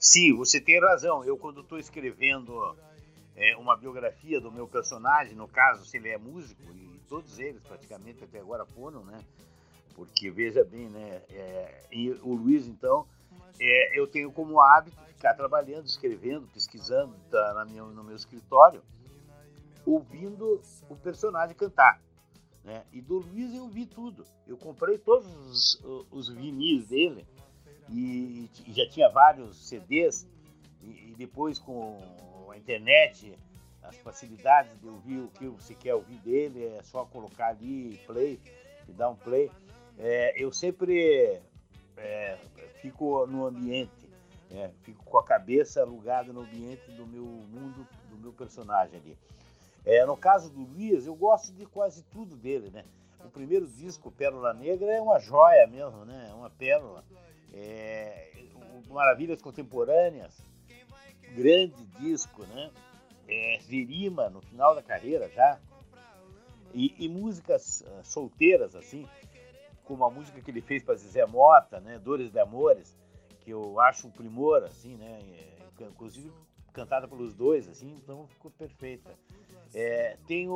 Sim, 0.00 0.34
você 0.34 0.60
tem 0.60 0.80
razão. 0.80 1.22
Eu, 1.22 1.38
quando 1.38 1.60
estou 1.60 1.78
escrevendo 1.78 2.52
é, 3.36 3.56
uma 3.56 3.76
biografia 3.76 4.40
do 4.40 4.50
meu 4.50 4.66
personagem, 4.66 5.36
no 5.36 5.46
caso, 5.46 5.84
se 5.84 5.96
ele 5.96 6.08
é 6.08 6.18
músico, 6.18 6.60
e 6.74 6.93
todos 7.08 7.38
eles 7.38 7.62
praticamente 7.62 8.24
até 8.24 8.40
agora 8.40 8.64
foram, 8.66 9.04
né? 9.04 9.20
Porque 9.94 10.30
veja 10.30 10.64
bem, 10.64 10.88
né? 10.88 11.22
É, 11.30 11.84
o 12.22 12.34
Luiz, 12.34 12.66
então, 12.66 13.06
é, 13.60 13.98
eu 13.98 14.06
tenho 14.06 14.32
como 14.32 14.60
hábito 14.60 14.96
ficar 15.08 15.34
trabalhando, 15.34 15.86
escrevendo, 15.86 16.46
pesquisando 16.48 17.14
tá, 17.30 17.54
na 17.54 17.64
minha, 17.64 17.82
no 17.82 18.04
meu 18.04 18.16
escritório, 18.16 18.82
ouvindo 19.86 20.60
o 20.88 20.96
personagem 20.96 21.54
cantar. 21.54 22.00
Né? 22.64 22.82
E 22.92 23.00
do 23.00 23.18
Luiz 23.18 23.54
eu 23.54 23.68
vi 23.68 23.86
tudo. 23.86 24.24
Eu 24.46 24.56
comprei 24.56 24.98
todos 24.98 25.26
os, 25.82 26.06
os 26.10 26.28
vinis 26.28 26.88
dele 26.88 27.26
e, 27.90 28.50
e, 28.66 28.72
já 28.72 28.88
tinha 28.88 29.08
vários 29.08 29.68
CDs. 29.68 30.26
E, 30.82 31.10
e, 31.10 31.14
depois 31.16 31.58
com 31.58 31.98
a 32.50 32.56
internet, 32.56 33.38
as 33.84 33.96
facilidades 33.96 34.78
de 34.80 34.88
ouvir 34.88 35.18
o 35.18 35.28
que 35.28 35.46
você 35.46 35.74
quer 35.74 35.94
ouvir 35.94 36.18
dele, 36.18 36.64
é 36.64 36.82
só 36.82 37.04
colocar 37.04 37.48
ali 37.48 38.00
play 38.06 38.40
e 38.88 38.92
dar 38.92 39.10
um 39.10 39.16
play. 39.16 39.50
É, 39.98 40.34
eu 40.42 40.52
sempre 40.52 41.40
é, 41.96 42.38
fico 42.80 43.26
no 43.26 43.46
ambiente, 43.46 44.08
é, 44.50 44.70
fico 44.82 45.04
com 45.04 45.18
a 45.18 45.24
cabeça 45.24 45.82
alugada 45.82 46.32
no 46.32 46.40
ambiente 46.40 46.90
do 46.92 47.06
meu 47.06 47.24
mundo, 47.24 47.86
do 48.10 48.16
meu 48.16 48.32
personagem 48.32 48.98
ali. 48.98 49.18
É, 49.84 50.04
no 50.06 50.16
caso 50.16 50.50
do 50.50 50.62
Luiz, 50.62 51.06
eu 51.06 51.14
gosto 51.14 51.52
de 51.52 51.66
quase 51.66 52.02
tudo 52.04 52.36
dele, 52.36 52.70
né? 52.70 52.84
O 53.24 53.30
primeiro 53.30 53.66
disco, 53.66 54.10
Pérola 54.10 54.52
Negra, 54.54 54.92
é 54.92 55.00
uma 55.00 55.18
joia 55.18 55.66
mesmo, 55.66 56.04
né? 56.04 56.28
É 56.30 56.34
uma 56.34 56.50
pérola. 56.50 57.04
É, 57.52 58.32
Maravilhas 58.88 59.42
Contemporâneas, 59.42 60.36
grande 61.34 61.84
disco, 61.98 62.44
né? 62.46 62.70
É, 63.28 63.58
Verima, 63.62 64.28
no 64.28 64.40
final 64.40 64.74
da 64.74 64.82
carreira 64.82 65.28
já. 65.30 65.58
E, 66.72 66.94
e 66.98 67.08
músicas 67.08 67.82
uh, 67.82 68.04
solteiras, 68.04 68.74
assim, 68.74 69.06
como 69.84 70.04
a 70.04 70.10
música 70.10 70.40
que 70.40 70.50
ele 70.50 70.60
fez 70.60 70.82
para 70.82 70.96
Zezé 70.96 71.24
Mota, 71.24 71.80
né? 71.80 71.98
Dores 71.98 72.30
de 72.30 72.38
Amores, 72.40 72.96
que 73.40 73.50
eu 73.50 73.80
acho 73.80 74.08
um 74.08 74.10
primor, 74.10 74.64
assim, 74.64 74.96
né? 74.96 75.20
É, 75.80 75.84
inclusive 75.84 76.32
cantada 76.72 77.06
pelos 77.06 77.34
dois, 77.34 77.68
assim, 77.68 77.94
então 78.02 78.26
ficou 78.26 78.50
perfeita. 78.50 79.10
É, 79.72 80.16
tenho 80.26 80.52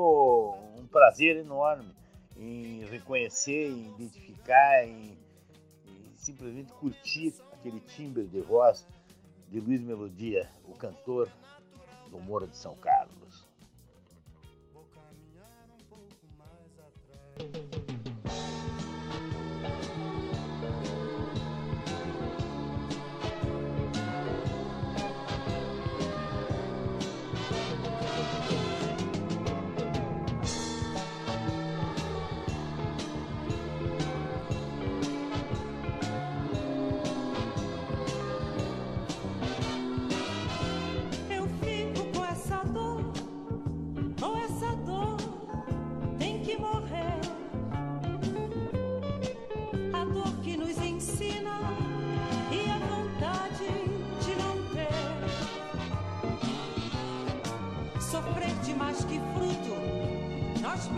um 0.76 0.86
prazer 0.86 1.36
enorme 1.36 1.94
em 2.36 2.84
reconhecer, 2.86 3.68
em 3.68 3.88
identificar, 3.90 4.84
em, 4.84 5.16
em 5.86 6.16
simplesmente 6.16 6.72
curtir 6.72 7.34
aquele 7.52 7.80
timbre 7.80 8.26
de 8.26 8.40
voz 8.40 8.86
de 9.48 9.60
Luiz 9.60 9.80
Melodia, 9.80 10.50
o 10.64 10.74
cantor 10.74 11.28
do 12.08 12.18
Moura 12.18 12.46
de 12.46 12.56
São 12.56 12.74
Carlos. 12.76 13.46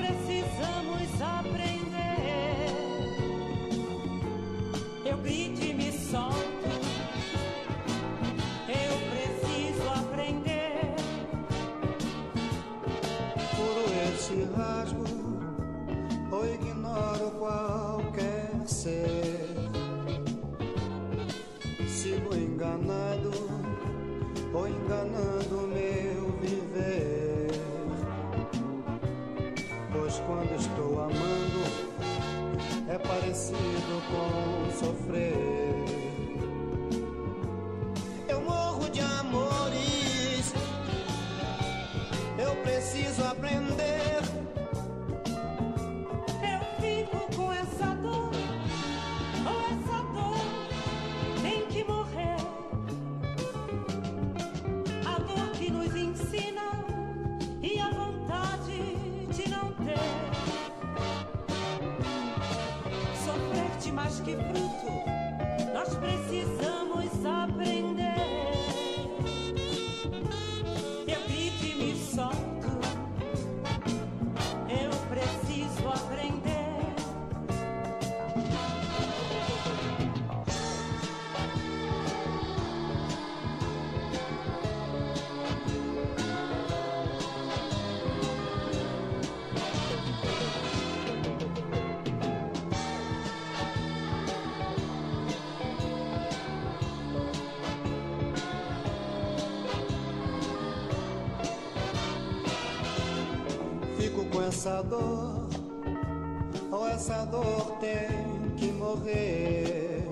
precisamos 0.01 1.21
aprender. 1.21 1.90
Essa 104.61 104.83
dor, 104.83 105.49
ou 106.71 106.87
essa 106.87 107.25
dor 107.25 107.79
tem 107.81 108.51
que 108.59 108.67
morrer. 108.73 110.05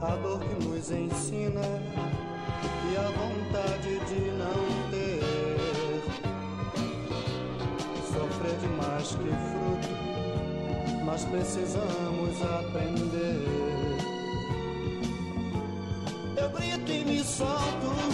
A 0.00 0.16
dor 0.16 0.40
que 0.40 0.64
nos 0.64 0.90
ensina 0.90 1.60
e 2.90 2.96
a 2.96 3.10
vontade 3.10 4.00
de 4.06 4.30
não 4.30 4.88
ter. 4.90 5.20
Sofrer 8.14 8.56
demais 8.60 9.08
que 9.08 9.28
fruto, 9.50 11.04
mas 11.04 11.24
precisamos 11.26 12.42
aprender. 12.60 13.44
Eu 16.34 16.48
grito 16.48 16.92
e 16.92 17.04
me 17.04 17.22
solto. 17.22 18.07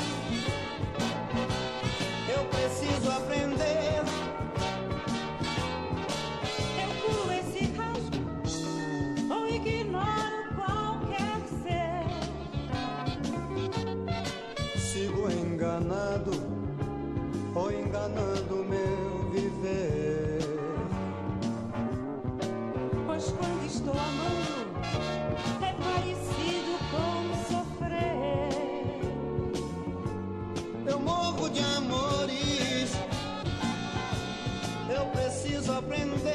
sorprender. 35.64 36.33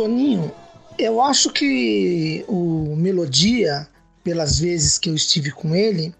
Toninho, 0.00 0.50
eu 0.98 1.20
acho 1.20 1.52
que 1.52 2.42
o 2.48 2.96
Melodia, 2.96 3.86
pelas 4.24 4.58
vezes 4.58 4.96
que 4.96 5.10
eu 5.10 5.14
estive 5.14 5.50
com 5.50 5.76
ele, 5.76 6.14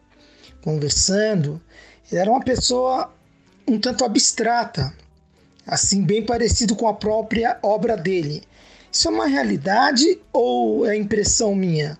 conversando, 0.60 1.58
ele 2.12 2.20
era 2.20 2.30
uma 2.30 2.44
pessoa 2.44 3.10
um 3.66 3.80
tanto 3.80 4.04
abstrata, 4.04 4.92
assim, 5.66 6.02
bem 6.02 6.22
parecido 6.22 6.76
com 6.76 6.86
a 6.88 6.92
própria 6.92 7.58
obra 7.62 7.96
dele. 7.96 8.42
Isso 8.92 9.08
é 9.08 9.10
uma 9.10 9.26
realidade 9.26 10.20
ou 10.30 10.84
é 10.84 10.94
impressão 10.94 11.54
minha? 11.54 11.98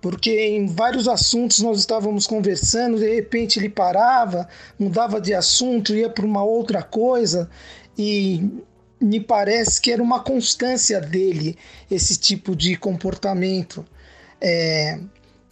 Porque 0.00 0.48
em 0.48 0.66
vários 0.66 1.06
assuntos 1.06 1.60
nós 1.60 1.78
estávamos 1.78 2.26
conversando, 2.26 2.98
de 2.98 3.14
repente 3.14 3.60
ele 3.60 3.68
parava, 3.68 4.48
mudava 4.76 5.20
de 5.20 5.32
assunto, 5.32 5.94
ia 5.94 6.10
para 6.10 6.26
uma 6.26 6.42
outra 6.42 6.82
coisa, 6.82 7.48
e 7.96 8.50
me 9.02 9.20
parece 9.20 9.80
que 9.80 9.90
era 9.90 10.02
uma 10.02 10.20
constância 10.20 11.00
dele 11.00 11.56
esse 11.90 12.16
tipo 12.16 12.54
de 12.54 12.76
comportamento. 12.76 13.84
É, 14.40 14.98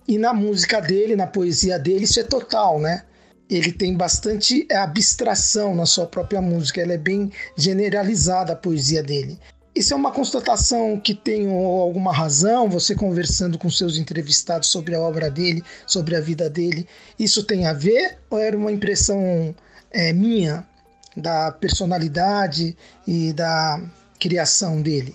e 0.07 0.19
na 0.19 0.33
música 0.33 0.81
dele, 0.81 1.17
na 1.17 1.27
poesia 1.27 1.79
dele, 1.79 2.05
isso 2.05 2.21
é 2.21 2.25
total, 2.25 2.81
né? 2.81 3.05
Ele 3.49 3.73
tem 3.73 3.97
bastante 3.97 4.67
abstração 4.73 5.75
na 5.75 5.87
sua 5.87 6.07
própria 6.07 6.41
música, 6.41 6.81
ela 6.81 6.93
é 6.93 6.99
bem 6.99 7.33
generalizada 7.57 8.53
a 8.53 8.57
poesia 8.57 9.03
dele. 9.03 9.39
Isso 9.75 9.95
é 9.95 9.97
uma 9.97 10.11
constatação 10.11 10.99
que 10.99 11.15
tem 11.15 11.49
alguma 11.49 12.13
razão, 12.13 12.69
você 12.69 12.95
conversando 12.95 13.57
com 13.57 13.71
seus 13.71 13.97
entrevistados 13.97 14.69
sobre 14.69 14.95
a 14.95 15.01
obra 15.01 15.31
dele, 15.31 15.63
sobre 15.87 16.17
a 16.17 16.21
vida 16.21 16.51
dele, 16.51 16.89
isso 17.19 17.45
tem 17.45 17.67
a 17.67 17.73
ver 17.73 18.19
ou 18.29 18.39
era 18.39 18.57
uma 18.57 18.73
impressão 18.73 19.55
é, 19.91 20.13
minha 20.13 20.67
da 21.17 21.53
personalidade 21.53 22.77
e 23.07 23.33
da 23.33 23.81
criação 24.19 24.81
dele? 24.83 25.15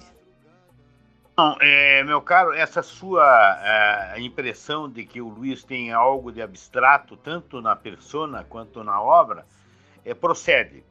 Não, 1.38 1.58
é, 1.60 2.02
meu 2.04 2.22
caro, 2.22 2.54
essa 2.54 2.82
sua 2.82 3.60
é, 3.62 4.22
impressão 4.22 4.90
de 4.90 5.06
que 5.06 5.20
o 5.20 5.28
Luiz 5.28 5.64
tem 5.64 5.92
algo 5.92 6.32
de 6.32 6.42
abstrato, 6.42 7.18
tanto 7.18 7.62
na 7.62 7.76
persona 7.76 8.46
quanto 8.46 8.84
na 8.84 9.02
obra, 9.02 9.46
é, 10.06 10.14
procede. 10.14 10.84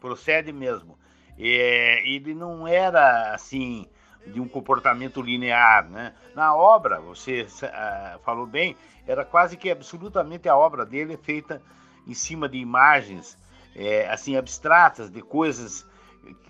Procede 0.00 0.52
mesmo. 0.52 0.98
É, 1.38 2.02
ele 2.08 2.34
não 2.34 2.66
era 2.66 3.34
assim 3.34 3.86
de 4.26 4.40
um 4.40 4.48
comportamento 4.48 5.20
linear, 5.20 5.88
né? 5.88 6.14
Na 6.34 6.54
obra, 6.54 7.00
você 7.00 7.42
uh, 7.42 8.18
falou 8.20 8.46
bem, 8.46 8.76
era 9.06 9.24
quase 9.24 9.56
que 9.56 9.70
absolutamente 9.70 10.48
a 10.48 10.56
obra 10.56 10.84
dele 10.84 11.16
feita 11.16 11.62
em 12.06 12.14
cima 12.14 12.48
de 12.48 12.58
imagens 12.58 13.36
é, 13.80 14.10
assim 14.10 14.36
abstratas 14.36 15.10
de 15.10 15.22
coisas 15.22 15.86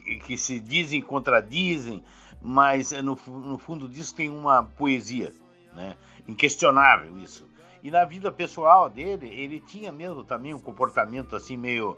que, 0.04 0.16
que, 0.16 0.36
se 0.36 0.58
dizem 0.58 1.00
contradizem, 1.00 2.02
mas 2.42 2.90
no, 2.90 3.16
no 3.26 3.56
fundo 3.56 3.88
disso 3.88 4.14
tem 4.14 4.28
uma 4.28 4.64
poesia, 4.64 5.32
né? 5.72 5.96
Inquestionável 6.26 7.16
isso. 7.18 7.48
E 7.82 7.90
na 7.90 8.04
vida 8.04 8.32
pessoal 8.32 8.90
dele, 8.90 9.28
ele 9.28 9.60
tinha 9.60 9.92
mesmo 9.92 10.24
também 10.24 10.52
um 10.52 10.58
comportamento 10.58 11.36
assim 11.36 11.56
meio 11.56 11.96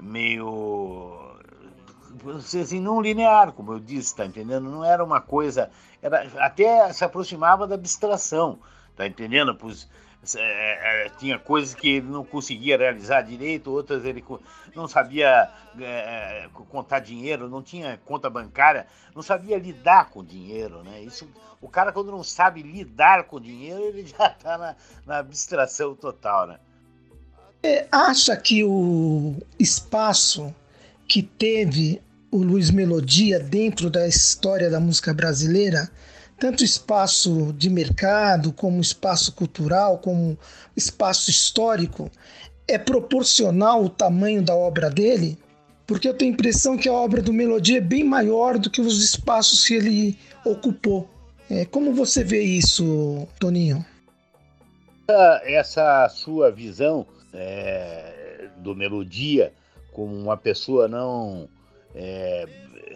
meio 0.00 1.36
assim, 2.36 2.80
não 2.80 3.00
linear, 3.00 3.52
como 3.52 3.72
eu 3.72 3.78
disse, 3.78 4.16
tá 4.16 4.26
entendendo? 4.26 4.68
Não 4.68 4.84
era 4.84 5.02
uma 5.02 5.20
coisa, 5.20 5.70
era 6.02 6.28
até 6.38 6.92
se 6.92 7.04
aproximava 7.04 7.68
da 7.68 7.76
abstração, 7.76 8.58
tá 8.96 9.06
entendendo? 9.06 9.54
Pois, 9.54 9.88
é, 10.36 11.06
é, 11.06 11.08
tinha 11.18 11.36
coisas 11.36 11.74
que 11.74 11.88
ele 11.96 12.06
não 12.06 12.24
conseguia 12.24 12.78
realizar 12.78 13.22
direito, 13.22 13.72
outras 13.72 14.04
ele 14.04 14.24
não 14.74 14.86
sabia 14.86 15.50
é, 15.80 16.48
contar 16.68 17.00
dinheiro, 17.00 17.48
não 17.48 17.60
tinha 17.60 18.00
conta 18.04 18.30
bancária, 18.30 18.86
não 19.14 19.22
sabia 19.22 19.58
lidar 19.58 20.10
com 20.10 20.24
dinheiro, 20.24 20.84
né? 20.84 21.02
Isso, 21.02 21.28
o 21.60 21.68
cara 21.68 21.92
quando 21.92 22.12
não 22.12 22.22
sabe 22.22 22.62
lidar 22.62 23.24
com 23.24 23.40
dinheiro, 23.40 23.82
ele 23.82 24.06
já 24.06 24.28
está 24.28 24.56
na, 24.56 24.76
na 25.04 25.18
abstração 25.18 25.94
total, 25.96 26.46
né? 26.46 26.60
É, 27.60 27.86
acha 27.90 28.36
que 28.36 28.62
o 28.62 29.36
espaço 29.58 30.54
que 31.08 31.22
teve 31.22 32.00
o 32.30 32.38
Luiz 32.38 32.70
Melodia 32.70 33.38
dentro 33.40 33.90
da 33.90 34.06
história 34.06 34.70
da 34.70 34.80
música 34.80 35.12
brasileira 35.12 35.90
tanto 36.42 36.64
espaço 36.64 37.52
de 37.52 37.70
mercado, 37.70 38.52
como 38.52 38.80
espaço 38.80 39.32
cultural, 39.32 39.98
como 39.98 40.36
espaço 40.76 41.30
histórico, 41.30 42.10
é 42.66 42.76
proporcional 42.76 43.84
o 43.84 43.88
tamanho 43.88 44.42
da 44.42 44.52
obra 44.52 44.90
dele? 44.90 45.38
Porque 45.86 46.08
eu 46.08 46.14
tenho 46.14 46.32
a 46.32 46.34
impressão 46.34 46.76
que 46.76 46.88
a 46.88 46.92
obra 46.92 47.22
do 47.22 47.32
Melodia 47.32 47.78
é 47.78 47.80
bem 47.80 48.02
maior 48.02 48.58
do 48.58 48.68
que 48.68 48.80
os 48.80 49.04
espaços 49.04 49.64
que 49.64 49.74
ele 49.74 50.18
ocupou. 50.44 51.08
É, 51.48 51.64
como 51.64 51.94
você 51.94 52.24
vê 52.24 52.42
isso, 52.42 53.28
Toninho? 53.38 53.86
Essa 55.44 56.08
sua 56.08 56.50
visão 56.50 57.06
é, 57.32 58.48
do 58.56 58.74
Melodia 58.74 59.52
como 59.92 60.12
uma 60.12 60.36
pessoa 60.36 60.88
não 60.88 61.48
é, 61.94 62.48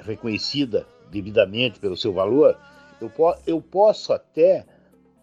reconhecida 0.04 0.84
devidamente 1.12 1.78
pelo 1.78 1.96
seu 1.96 2.12
valor, 2.12 2.58
Eu, 3.00 3.10
po 3.10 3.34
eu 3.46 3.60
posso 3.60 4.12
até 4.12 4.64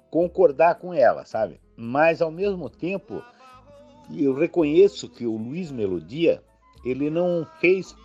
concordar 0.09 0.75
com 0.75 0.93
ela, 0.93 1.25
sabe? 1.25 1.59
Mas 1.75 2.21
ao 2.21 2.31
mesmo 2.31 2.69
tempo, 2.69 3.23
eu 4.15 4.33
reconheço 4.33 5.09
que 5.09 5.25
o 5.25 5.35
Luiz 5.35 5.71
Melodia, 5.71 6.43
ele 6.85 7.09
não 7.09 7.47
fez 7.59 7.95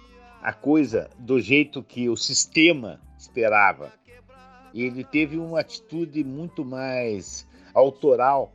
a 0.42 0.52
coisa 0.52 1.10
do 1.18 1.40
jeito 1.40 1.82
que 1.82 2.08
o 2.08 2.16
sistema 2.16 3.00
esperava. 3.18 3.92
Ele 4.74 5.04
teve 5.04 5.38
uma 5.38 5.60
atitude 5.60 6.22
muito 6.24 6.64
mais 6.64 7.46
autoral 7.74 8.52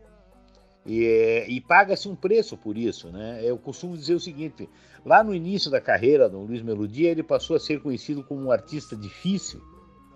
e, 0.85 1.45
e 1.47 1.61
paga-se 1.61 2.09
um 2.09 2.15
preço 2.15 2.57
por 2.57 2.77
isso, 2.77 3.09
né? 3.09 3.39
Eu 3.43 3.57
costumo 3.57 3.95
dizer 3.95 4.15
o 4.15 4.19
seguinte: 4.19 4.69
lá 5.05 5.23
no 5.23 5.33
início 5.33 5.71
da 5.71 5.79
carreira 5.79 6.27
do 6.27 6.39
Luiz 6.39 6.61
Melodia, 6.61 7.09
ele 7.09 7.23
passou 7.23 7.55
a 7.55 7.59
ser 7.59 7.81
conhecido 7.81 8.23
como 8.23 8.43
um 8.43 8.51
artista 8.51 8.95
difícil, 8.95 9.61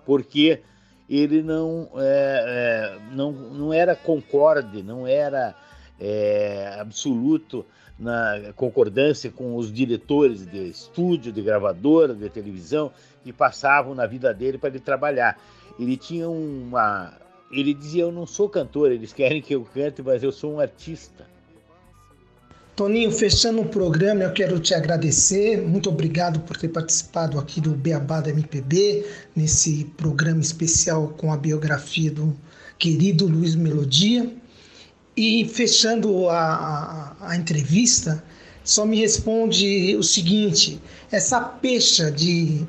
porque 0.05 0.61
ele 1.09 1.41
não, 1.41 1.89
é, 1.95 2.97
é, 2.99 3.15
não, 3.15 3.31
não 3.31 3.73
era 3.73 3.95
concorde, 3.95 4.83
não 4.83 5.07
era 5.07 5.55
é, 5.99 6.77
absoluto 6.79 7.65
na 7.97 8.53
concordância 8.55 9.31
com 9.31 9.55
os 9.55 9.71
diretores 9.71 10.45
de 10.45 10.69
estúdio, 10.69 11.31
de 11.31 11.41
gravadora, 11.41 12.13
de 12.13 12.29
televisão, 12.29 12.91
que 13.23 13.33
passavam 13.33 13.95
na 13.95 14.05
vida 14.05 14.33
dele 14.33 14.57
para 14.57 14.69
ele 14.69 14.79
trabalhar. 14.79 15.39
Ele 15.79 15.97
tinha 15.97 16.29
uma, 16.29 17.13
ele 17.51 17.73
dizia: 17.73 18.03
Eu 18.03 18.11
não 18.11 18.25
sou 18.25 18.49
cantor, 18.49 18.91
eles 18.91 19.13
querem 19.13 19.41
que 19.41 19.55
eu 19.55 19.65
cante, 19.73 20.01
mas 20.01 20.23
eu 20.23 20.31
sou 20.31 20.55
um 20.55 20.59
artista. 20.59 21.25
Toninho, 22.77 23.11
fechando 23.11 23.63
o 23.63 23.65
programa, 23.67 24.21
eu 24.23 24.31
quero 24.31 24.59
te 24.59 24.71
agradecer. 24.75 25.59
Muito 25.59 25.89
obrigado 25.89 26.41
por 26.41 26.55
ter 26.55 26.67
participado 26.67 27.39
aqui 27.39 27.59
do 27.59 27.71
Beabá 27.71 28.21
da 28.21 28.29
MPB, 28.29 29.03
nesse 29.35 29.85
programa 29.97 30.41
especial 30.41 31.07
com 31.17 31.33
a 31.33 31.37
biografia 31.37 32.11
do 32.11 32.37
querido 32.77 33.25
Luiz 33.25 33.55
Melodia. 33.55 34.31
E 35.15 35.45
fechando 35.45 36.29
a, 36.29 37.15
a, 37.19 37.29
a 37.31 37.35
entrevista, 37.35 38.23
só 38.63 38.85
me 38.85 38.99
responde 38.99 39.95
o 39.95 40.03
seguinte: 40.03 40.79
essa 41.11 41.41
pecha 41.41 42.11
de 42.11 42.63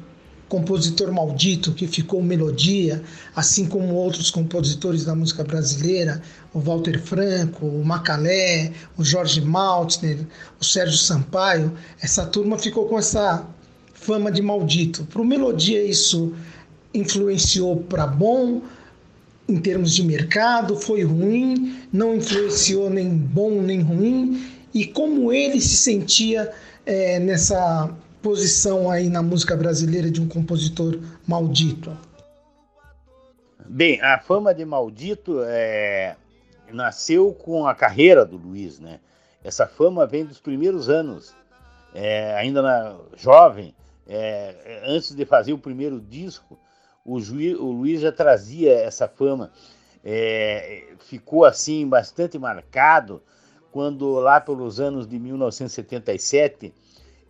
compositor 0.48 1.12
maldito 1.12 1.72
que 1.72 1.86
ficou 1.86 2.22
melodia, 2.22 3.02
assim 3.36 3.66
como 3.66 3.94
outros 3.94 4.30
compositores 4.30 5.04
da 5.04 5.14
música 5.14 5.44
brasileira, 5.44 6.22
o 6.54 6.58
Walter 6.58 7.00
Franco, 7.00 7.66
o 7.66 7.84
Macalé, 7.84 8.72
o 8.96 9.04
Jorge 9.04 9.40
Maltner, 9.40 10.18
o 10.58 10.64
Sérgio 10.64 10.96
Sampaio, 10.96 11.72
essa 12.00 12.24
turma 12.24 12.58
ficou 12.58 12.86
com 12.86 12.98
essa 12.98 13.46
fama 13.92 14.32
de 14.32 14.40
maldito. 14.40 15.04
Para 15.04 15.20
o 15.20 15.24
melodia 15.24 15.84
isso 15.84 16.32
influenciou 16.94 17.76
para 17.76 18.06
bom 18.06 18.62
em 19.48 19.56
termos 19.56 19.94
de 19.94 20.02
mercado, 20.02 20.76
foi 20.76 21.02
ruim, 21.02 21.78
não 21.92 22.14
influenciou 22.14 22.90
nem 22.90 23.08
bom 23.08 23.62
nem 23.62 23.80
ruim, 23.80 24.46
e 24.74 24.84
como 24.84 25.32
ele 25.32 25.60
se 25.60 25.76
sentia 25.76 26.50
é, 26.84 27.18
nessa 27.18 27.90
posição 28.22 28.90
aí 28.90 29.08
na 29.08 29.22
música 29.22 29.56
brasileira 29.56 30.10
de 30.10 30.20
um 30.20 30.28
compositor 30.28 30.98
maldito? 31.26 31.96
Bem, 33.66 34.00
a 34.00 34.18
fama 34.18 34.54
de 34.54 34.64
maldito 34.64 35.42
é, 35.44 36.16
nasceu 36.72 37.32
com 37.32 37.66
a 37.66 37.74
carreira 37.74 38.24
do 38.24 38.36
Luiz, 38.36 38.78
né? 38.78 39.00
Essa 39.42 39.66
fama 39.66 40.06
vem 40.06 40.24
dos 40.24 40.40
primeiros 40.40 40.88
anos, 40.88 41.34
é, 41.94 42.34
ainda 42.34 42.62
na, 42.62 42.96
jovem, 43.16 43.74
é, 44.06 44.82
antes 44.86 45.14
de 45.14 45.24
fazer 45.24 45.52
o 45.52 45.58
primeiro 45.58 46.00
disco, 46.00 46.58
o, 47.04 47.16
o 47.16 47.70
Luiz 47.72 48.00
já 48.00 48.10
trazia 48.10 48.72
essa 48.72 49.06
fama. 49.06 49.50
É, 50.04 50.84
ficou 51.00 51.44
assim 51.44 51.86
bastante 51.86 52.38
marcado 52.38 53.22
quando 53.70 54.14
lá 54.14 54.40
pelos 54.40 54.80
anos 54.80 55.06
de 55.06 55.18
1977 55.18 56.72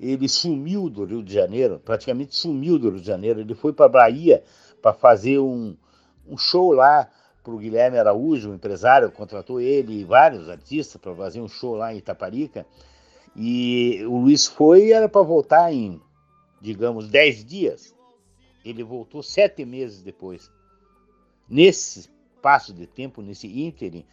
ele 0.01 0.29
sumiu 0.29 0.89
do 0.89 1.05
Rio 1.05 1.23
de 1.23 1.33
Janeiro, 1.33 1.81
praticamente 1.85 2.35
sumiu 2.35 2.79
do 2.79 2.91
Rio 2.91 3.01
de 3.01 3.07
Janeiro. 3.07 3.41
Ele 3.41 3.55
foi 3.55 3.73
para 3.73 3.89
Bahia 3.89 4.43
para 4.81 4.93
fazer 4.93 5.39
um, 5.39 5.77
um 6.27 6.37
show 6.37 6.73
lá 6.73 7.11
para 7.43 7.53
o 7.53 7.59
Guilherme 7.59 7.99
Araújo, 7.99 8.51
o 8.51 8.55
empresário, 8.55 9.11
contratou 9.11 9.61
ele 9.61 10.01
e 10.01 10.05
vários 10.05 10.49
artistas 10.49 11.01
para 11.01 11.15
fazer 11.15 11.41
um 11.41 11.49
show 11.49 11.75
lá 11.75 11.93
em 11.93 11.99
Itaparica. 11.99 12.67
E 13.35 14.05
o 14.07 14.19
Luiz 14.19 14.47
foi 14.47 14.87
e 14.87 14.93
era 14.93 15.09
para 15.09 15.23
voltar 15.23 15.73
em, 15.73 16.01
digamos, 16.61 17.09
10 17.09 17.45
dias. 17.45 17.95
Ele 18.65 18.83
voltou 18.83 19.23
sete 19.23 19.65
meses 19.65 20.03
depois. 20.03 20.51
Nesse 21.49 22.01
espaço 22.01 22.75
de 22.75 22.87
tempo, 22.87 23.23
nesse 23.23 23.47
ínterim, 23.47 24.05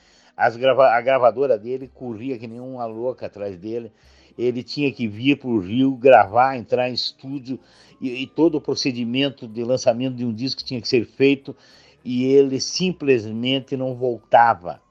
grava 0.57 0.87
a 0.89 1.01
gravadora 1.01 1.57
dele 1.57 1.89
corria 1.93 2.37
que 2.37 2.47
nem 2.47 2.59
uma 2.59 2.85
louca 2.85 3.25
atrás 3.25 3.57
dele 3.57 3.91
ele 4.37 4.63
tinha 4.63 4.91
que 4.91 5.07
vir 5.07 5.37
para 5.37 5.49
o 5.49 5.59
Rio, 5.59 5.95
gravar, 5.95 6.57
entrar 6.57 6.89
em 6.89 6.93
estúdio, 6.93 7.59
e, 8.01 8.23
e, 8.23 8.27
todo 8.27 8.55
o 8.55 8.61
procedimento 8.61 9.47
de 9.47 9.63
lançamento 9.63 10.15
de 10.15 10.25
um 10.25 10.33
disco 10.33 10.63
tinha 10.63 10.81
que 10.81 10.87
ser 10.87 11.05
feito, 11.05 11.55
e 12.03 12.25
ele 12.25 12.59
simplesmente 12.59 13.77
não 13.77 13.95
voltava. 13.95 14.81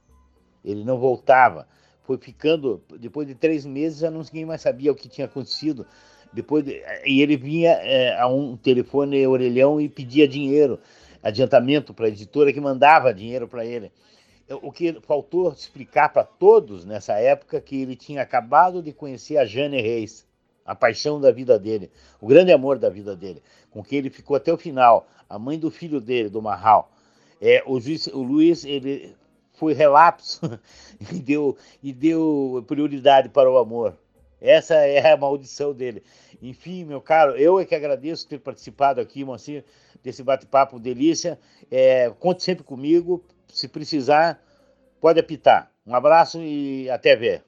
Ele 0.65 0.85
não 0.85 0.99
voltava. 0.99 1.69
Foi 2.03 2.17
ficando, 2.17 2.83
depois 2.99 3.29
de 3.29 3.35
três 3.35 3.67
meses, 3.67 3.99
já 3.99 4.11
ninguém 4.11 4.47
mais 4.47 4.63
sabia 4.63 4.91
o 4.91 4.95
que 4.95 5.09
tinha 5.09 5.27
acontecido. 5.27 5.87
Depois 6.33 6.65
de, 6.65 6.83
e 7.07 7.21
ele 7.21 7.37
vinha 7.37 7.71
é, 7.73 8.19
a 8.19 8.27
um 8.27 8.57
telefone 8.57 9.27
orelhão 9.27 9.81
e 9.81 9.89
pedia 9.89 10.27
dinheiro, 10.27 10.81
adiantamento 11.23 11.95
para 11.95 12.07
a 12.07 12.09
editora 12.09 12.53
que 12.53 12.61
mandava 12.61 13.13
dinheiro 13.13 13.47
para 13.47 13.65
ele 13.65 13.93
o 14.49 14.71
que 14.71 15.01
faltou 15.01 15.53
explicar 15.53 16.11
para 16.11 16.25
todos 16.25 16.85
nessa 16.85 17.15
época 17.15 17.61
que 17.61 17.81
ele 17.81 17.97
tinha 17.97 18.23
acabado 18.23 18.83
de 18.83 18.93
conhecer 18.93 19.39
a 19.39 19.45
Jane 19.45 19.81
Reis, 19.81 20.27
a 20.65 20.75
paixão 20.75 21.21
da 21.21 21.31
vida 21.31 21.59
dele, 21.59 21.91
o 22.21 22.27
grande 22.27 22.53
amor 22.53 22.79
da 22.79 22.89
vida 22.89 23.17
dele, 23.17 23.43
com 23.71 23.83
quem 23.83 23.99
ele 23.99 24.11
ficou 24.11 24.37
até 24.37 24.53
o 24.53 24.57
final, 24.57 25.07
a 25.29 25.39
mãe 25.39 25.59
do 25.59 25.71
filho 25.71 26.01
dele, 26.01 26.29
do 26.29 26.43
Marral. 26.43 26.91
É, 27.41 27.63
o, 27.67 27.81
juiz, 27.81 28.07
o 28.09 28.23
Luiz 28.23 28.65
ele 28.65 29.15
foi 29.55 29.73
relapso 29.73 30.41
e 31.13 31.19
deu, 31.19 31.57
e 31.83 31.93
deu 31.93 32.65
prioridade 32.67 33.29
para 33.29 33.51
o 33.51 33.59
amor. 33.59 33.97
Essa 34.45 34.75
é 34.75 35.11
a 35.11 35.17
maldição 35.17 35.73
dele. 35.73 36.03
Enfim, 36.43 36.85
meu 36.85 37.01
caro, 37.01 37.35
eu 37.35 37.59
é 37.59 37.65
que 37.65 37.75
agradeço 37.75 38.29
ter 38.29 38.39
participado 38.39 39.01
aqui, 39.01 39.25
Moacir, 39.25 39.65
desse 40.03 40.23
bate-papo 40.23 40.79
delícia. 40.79 41.39
É, 41.71 42.11
conte 42.21 42.43
sempre 42.43 42.63
comigo 42.63 43.25
se 43.49 43.67
precisar, 43.67 44.39
pode 45.01 45.19
apitar. 45.19 45.73
Um 45.87 45.95
abraço 45.95 46.43
e 46.43 46.91
até 46.91 47.17
ver. 47.17 47.43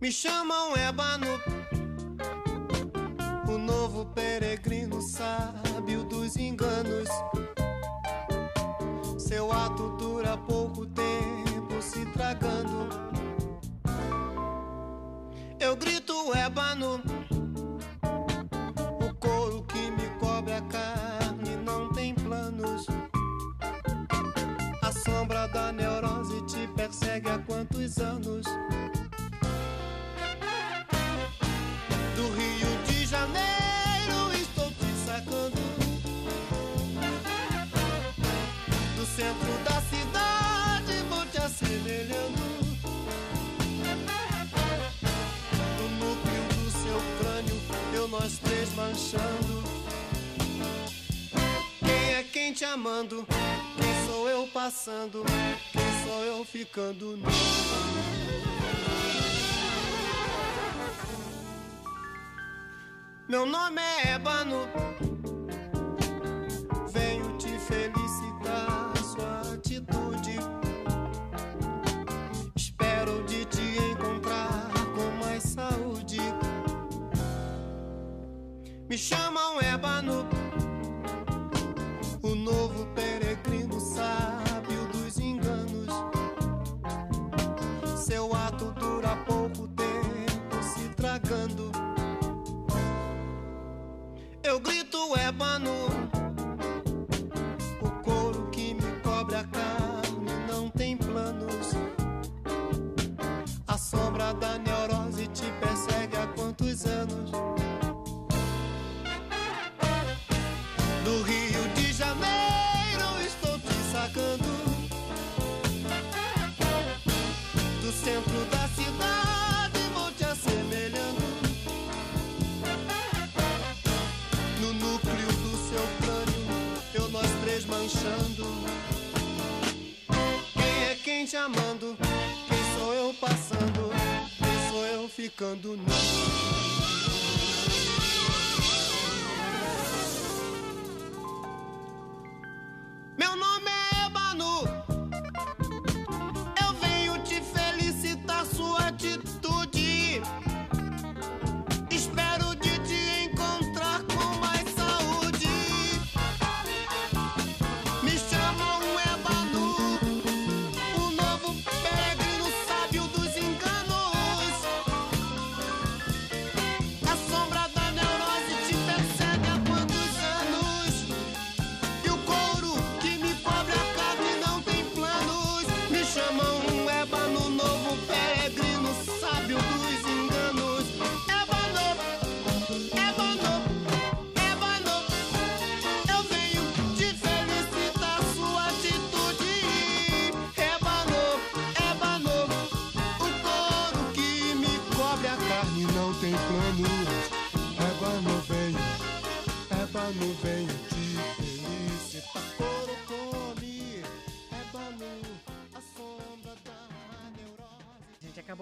Me 0.00 0.12
chamam 0.12 0.76
Ebano, 0.76 1.40
o 3.48 3.58
novo 3.58 4.06
peregrino 4.06 5.00
sábio 5.02 6.04
dos 6.04 6.36
enganos. 6.36 7.08
Seu 9.18 9.52
ato 9.52 9.96
dura 9.96 10.36
pouco 10.36 10.86
tempo 10.86 11.82
se 11.82 12.04
tragando 12.06 13.08
eu 15.68 15.76
grito 15.76 16.14
ébano. 16.34 17.02
O 19.02 19.14
couro 19.16 19.62
que 19.64 19.90
me 19.90 20.08
cobre 20.18 20.54
a 20.54 20.62
carne 20.62 21.56
não 21.62 21.92
tem 21.92 22.14
planos. 22.14 22.86
A 24.80 24.90
sombra 24.92 25.46
da 25.48 25.70
neurose 25.70 26.40
te 26.46 26.66
persegue 26.68 27.28
há 27.28 27.38
quantos 27.40 27.98
anos? 27.98 28.46
Nós 48.78 49.10
três 49.10 49.12
manchando. 49.12 49.62
Quem 51.80 52.14
é 52.14 52.22
quem 52.22 52.52
te 52.52 52.64
amando? 52.64 53.26
Quem 53.76 54.06
sou 54.06 54.28
eu 54.28 54.46
passando? 54.48 55.24
Quem 55.72 56.06
sou 56.06 56.24
eu 56.24 56.44
ficando 56.44 57.16
nu? 57.16 57.26
Meu 63.28 63.44
nome 63.44 63.80
é 63.80 64.12
Ébano. 64.12 64.68
Me 78.88 78.96
chamam 78.96 79.60
Ébano, 79.60 80.26
o 82.22 82.34
novo 82.34 82.86
peregrino 82.94 83.78
sábio 83.78 84.86
dos 84.90 85.18
enganos. 85.18 85.88
Seu 88.02 88.34
ato 88.34 88.72
dura 88.72 89.14
pouco 89.26 89.68
tempo 89.68 90.62
se 90.62 90.88
tragando. 90.94 91.70
Eu 94.42 94.58
grito 94.58 95.14
ébano, 95.18 96.07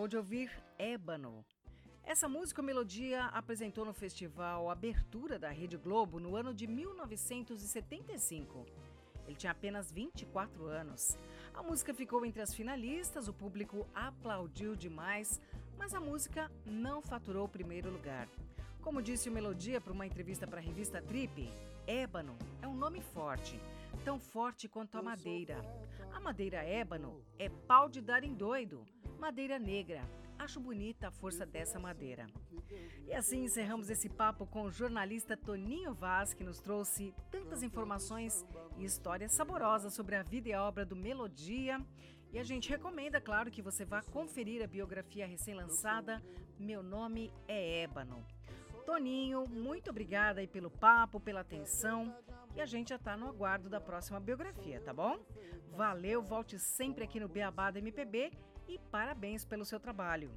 acabou 0.07 0.09
de 0.09 0.17
ouvir 0.17 0.51
Ébano. 0.79 1.45
Essa 2.05 2.29
música 2.29 2.63
melodia 2.63 3.25
apresentou 3.27 3.85
no 3.85 3.93
festival 3.93 4.71
Abertura 4.71 5.37
da 5.37 5.51
Rede 5.51 5.77
Globo 5.77 6.21
no 6.21 6.37
ano 6.37 6.55
de 6.55 6.67
1975. 6.67 8.65
Ele 9.27 9.35
tinha 9.35 9.51
apenas 9.51 9.91
24 9.91 10.67
anos. 10.67 11.19
A 11.53 11.63
música 11.63 11.93
ficou 11.93 12.25
entre 12.25 12.41
as 12.41 12.55
finalistas, 12.55 13.27
o 13.27 13.33
público 13.33 13.85
aplaudiu 13.93 14.77
demais, 14.77 15.41
mas 15.77 15.93
a 15.93 15.99
música 15.99 16.51
não 16.65 17.03
faturou 17.03 17.47
o 17.47 17.49
primeiro 17.49 17.91
lugar. 17.91 18.29
Como 18.83 19.03
disse 19.03 19.29
o 19.29 19.33
Melodia 19.33 19.81
para 19.81 19.93
uma 19.93 20.07
entrevista 20.07 20.47
para 20.47 20.61
a 20.61 20.63
revista 20.63 21.03
Trip, 21.03 21.51
ébano 21.85 22.37
é 22.63 22.69
um 22.69 22.77
nome 22.77 23.01
forte, 23.01 23.61
tão 24.05 24.21
forte 24.21 24.69
quanto 24.69 24.97
a 24.97 25.03
madeira. 25.03 25.61
A 26.13 26.21
madeira 26.21 26.63
ébano 26.63 27.21
é 27.39 27.49
pau 27.49 27.89
de 27.89 28.01
dar 28.01 28.23
em 28.23 28.35
doido, 28.35 28.87
madeira 29.19 29.59
negra. 29.59 30.03
Acho 30.39 30.61
bonita 30.61 31.09
a 31.09 31.11
força 31.11 31.47
dessa 31.47 31.79
madeira. 31.79 32.27
E 33.07 33.15
assim 33.15 33.45
encerramos 33.45 33.89
esse 33.89 34.09
papo 34.09 34.47
com 34.47 34.63
o 34.63 34.71
jornalista 34.71 35.37
Toninho 35.37 35.95
Vaz, 35.95 36.35
que 36.35 36.45
nos 36.45 36.61
trouxe 36.61 37.15
tantas 37.31 37.63
informações 37.63 38.45
e 38.77 38.85
histórias 38.85 39.33
saborosas 39.33 39.95
sobre 39.95 40.15
a 40.15 40.23
vida 40.23 40.49
e 40.49 40.53
a 40.53 40.63
obra 40.63 40.85
do 40.85 40.95
Melodia. 40.95 41.81
E 42.33 42.39
a 42.39 42.45
gente 42.45 42.69
recomenda, 42.69 43.21
claro, 43.21 43.51
que 43.51 43.63
você 43.63 43.85
vá 43.85 44.03
conferir 44.03 44.63
a 44.63 44.67
biografia 44.67 45.27
recém-lançada 45.27 46.23
Meu 46.59 46.83
Nome 46.83 47.33
é 47.49 47.83
Ébano. 47.83 48.25
Toninho, 48.85 49.45
muito 49.49 49.91
obrigada 49.91 50.41
aí 50.41 50.47
pelo 50.47 50.71
papo, 50.71 51.19
pela 51.19 51.41
atenção. 51.41 52.15
E 52.55 52.61
a 52.61 52.67
gente 52.67 52.91
já 52.91 52.97
está 52.97 53.17
no 53.17 53.27
aguardo 53.27 53.69
da 53.69 53.81
próxima 53.81 54.21
biografia, 54.21 54.81
tá 54.81 54.93
bom? 54.93 55.19
Valeu, 55.73 56.23
volte 56.23 56.59
sempre 56.59 57.05
aqui 57.05 57.19
no 57.19 57.29
Beabá 57.29 57.71
da 57.71 57.79
MPB 57.79 58.31
e 58.69 58.79
parabéns 58.91 59.45
pelo 59.45 59.65
seu 59.65 59.79
trabalho. 59.79 60.31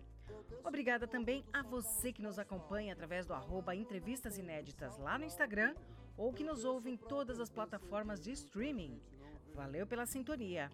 Obrigada 0.64 1.08
também 1.08 1.44
a 1.52 1.62
você 1.64 2.12
que 2.12 2.22
nos 2.22 2.38
acompanha 2.38 2.94
através 2.94 3.26
do 3.26 3.34
arroba 3.34 3.76
Entrevistas 3.76 4.38
Inéditas 4.38 4.98
lá 4.98 5.18
no 5.18 5.26
Instagram 5.26 5.76
ou 6.18 6.34
que 6.34 6.44
nos 6.44 6.66
ouve 6.66 6.90
em 6.90 6.98
todas 6.98 7.40
as 7.40 7.50
plataformas 7.50 8.20
de 8.20 8.32
streaming. 8.32 9.02
Valeu 9.54 9.88
pela 9.88 10.06
sintonia. 10.06 10.70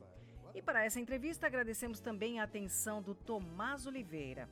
E 0.54 0.62
para 0.62 0.86
essa 0.86 1.00
entrevista 1.00 1.48
agradecemos 1.48 2.00
também 2.00 2.39
a 2.39 2.44
atenção 2.44 3.02
do 3.02 3.13
Tomás 3.13 3.86
Oliveira. 3.86 4.50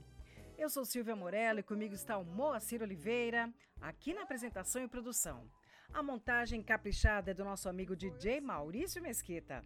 Eu 0.57 0.69
sou 0.69 0.85
Silvia 0.85 1.15
Morello 1.15 1.59
e 1.59 1.63
comigo 1.63 1.95
está 1.95 2.17
o 2.17 2.23
Moacir 2.23 2.81
Oliveira, 2.81 3.51
aqui 3.81 4.13
na 4.13 4.21
apresentação 4.21 4.83
e 4.83 4.87
produção. 4.87 5.49
A 5.93 6.03
montagem 6.03 6.61
caprichada 6.61 7.31
é 7.31 7.33
do 7.33 7.43
nosso 7.43 7.67
amigo 7.67 7.95
DJ 7.95 8.39
Maurício 8.39 9.01
Mesquita. 9.01 9.63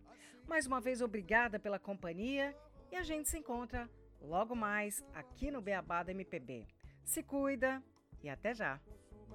Mais 0.47 0.65
uma 0.65 0.80
vez, 0.80 1.02
obrigada 1.02 1.60
pela 1.60 1.78
companhia 1.78 2.56
e 2.91 2.95
a 2.95 3.04
gente 3.04 3.30
se 3.30 3.38
encontra 3.38 3.89
logo 4.21 4.56
mais 4.56 5.04
aqui 5.13 5.52
no 5.52 5.62
Beabá 5.62 6.04
da 6.04 6.12
MPB. 6.12 6.67
Se 7.04 7.23
cuida 7.23 7.82
e 8.23 8.30
até 8.30 8.54
já! 8.54 8.80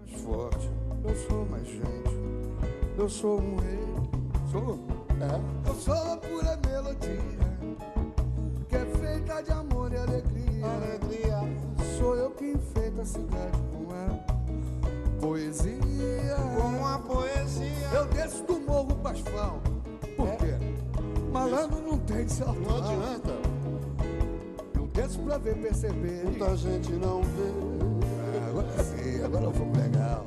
mais 0.03 0.21
forte, 0.23 0.71
eu 1.05 1.15
sou 1.15 1.45
mais 1.47 1.67
gente, 1.67 2.99
eu 2.99 3.09
sou 3.09 3.41
um 3.41 3.57
rei, 3.57 3.79
sou, 4.51 4.79
é, 5.21 5.69
eu 5.69 5.75
sou 5.75 5.95
a 5.95 6.17
pura 6.17 6.57
melodia, 6.67 7.19
que 8.69 8.77
é 8.77 8.87
feita 8.87 9.43
de 9.43 9.53
amor 9.53 9.93
e 9.93 9.97
alegria, 9.97 10.67
alegria, 10.67 11.39
sou 11.99 12.17
eu 12.17 12.31
que 12.33 12.53
enfeito 12.53 13.01
a 13.01 13.05
cidade 13.05 13.59
com 13.73 13.89
a 13.95 15.21
poesia, 15.21 16.37
Com 16.57 16.87
a 16.87 16.99
poesia 16.99 17.89
eu 17.95 18.07
desço 18.07 18.45
do 18.45 18.61
morro 18.61 18.97
pro 18.97 19.13
asfalto? 19.13 19.82
Falando 21.43 21.83
não 21.83 21.99
tem 21.99 22.29
salto. 22.29 22.61
Não 22.61 22.77
adianta. 22.77 23.33
Eu 24.77 24.87
desço 24.95 25.19
pra 25.19 25.39
ver 25.39 25.57
perceber. 25.57 26.23
Muita 26.25 26.57
gente 26.57 26.93
não 26.93 27.21
vê. 27.21 27.53
Ah, 28.45 28.49
agora 28.49 28.85
sim, 28.85 29.25
agora 29.25 29.45
eu 29.47 29.51
vou 29.51 29.67
pegar. 29.73 30.23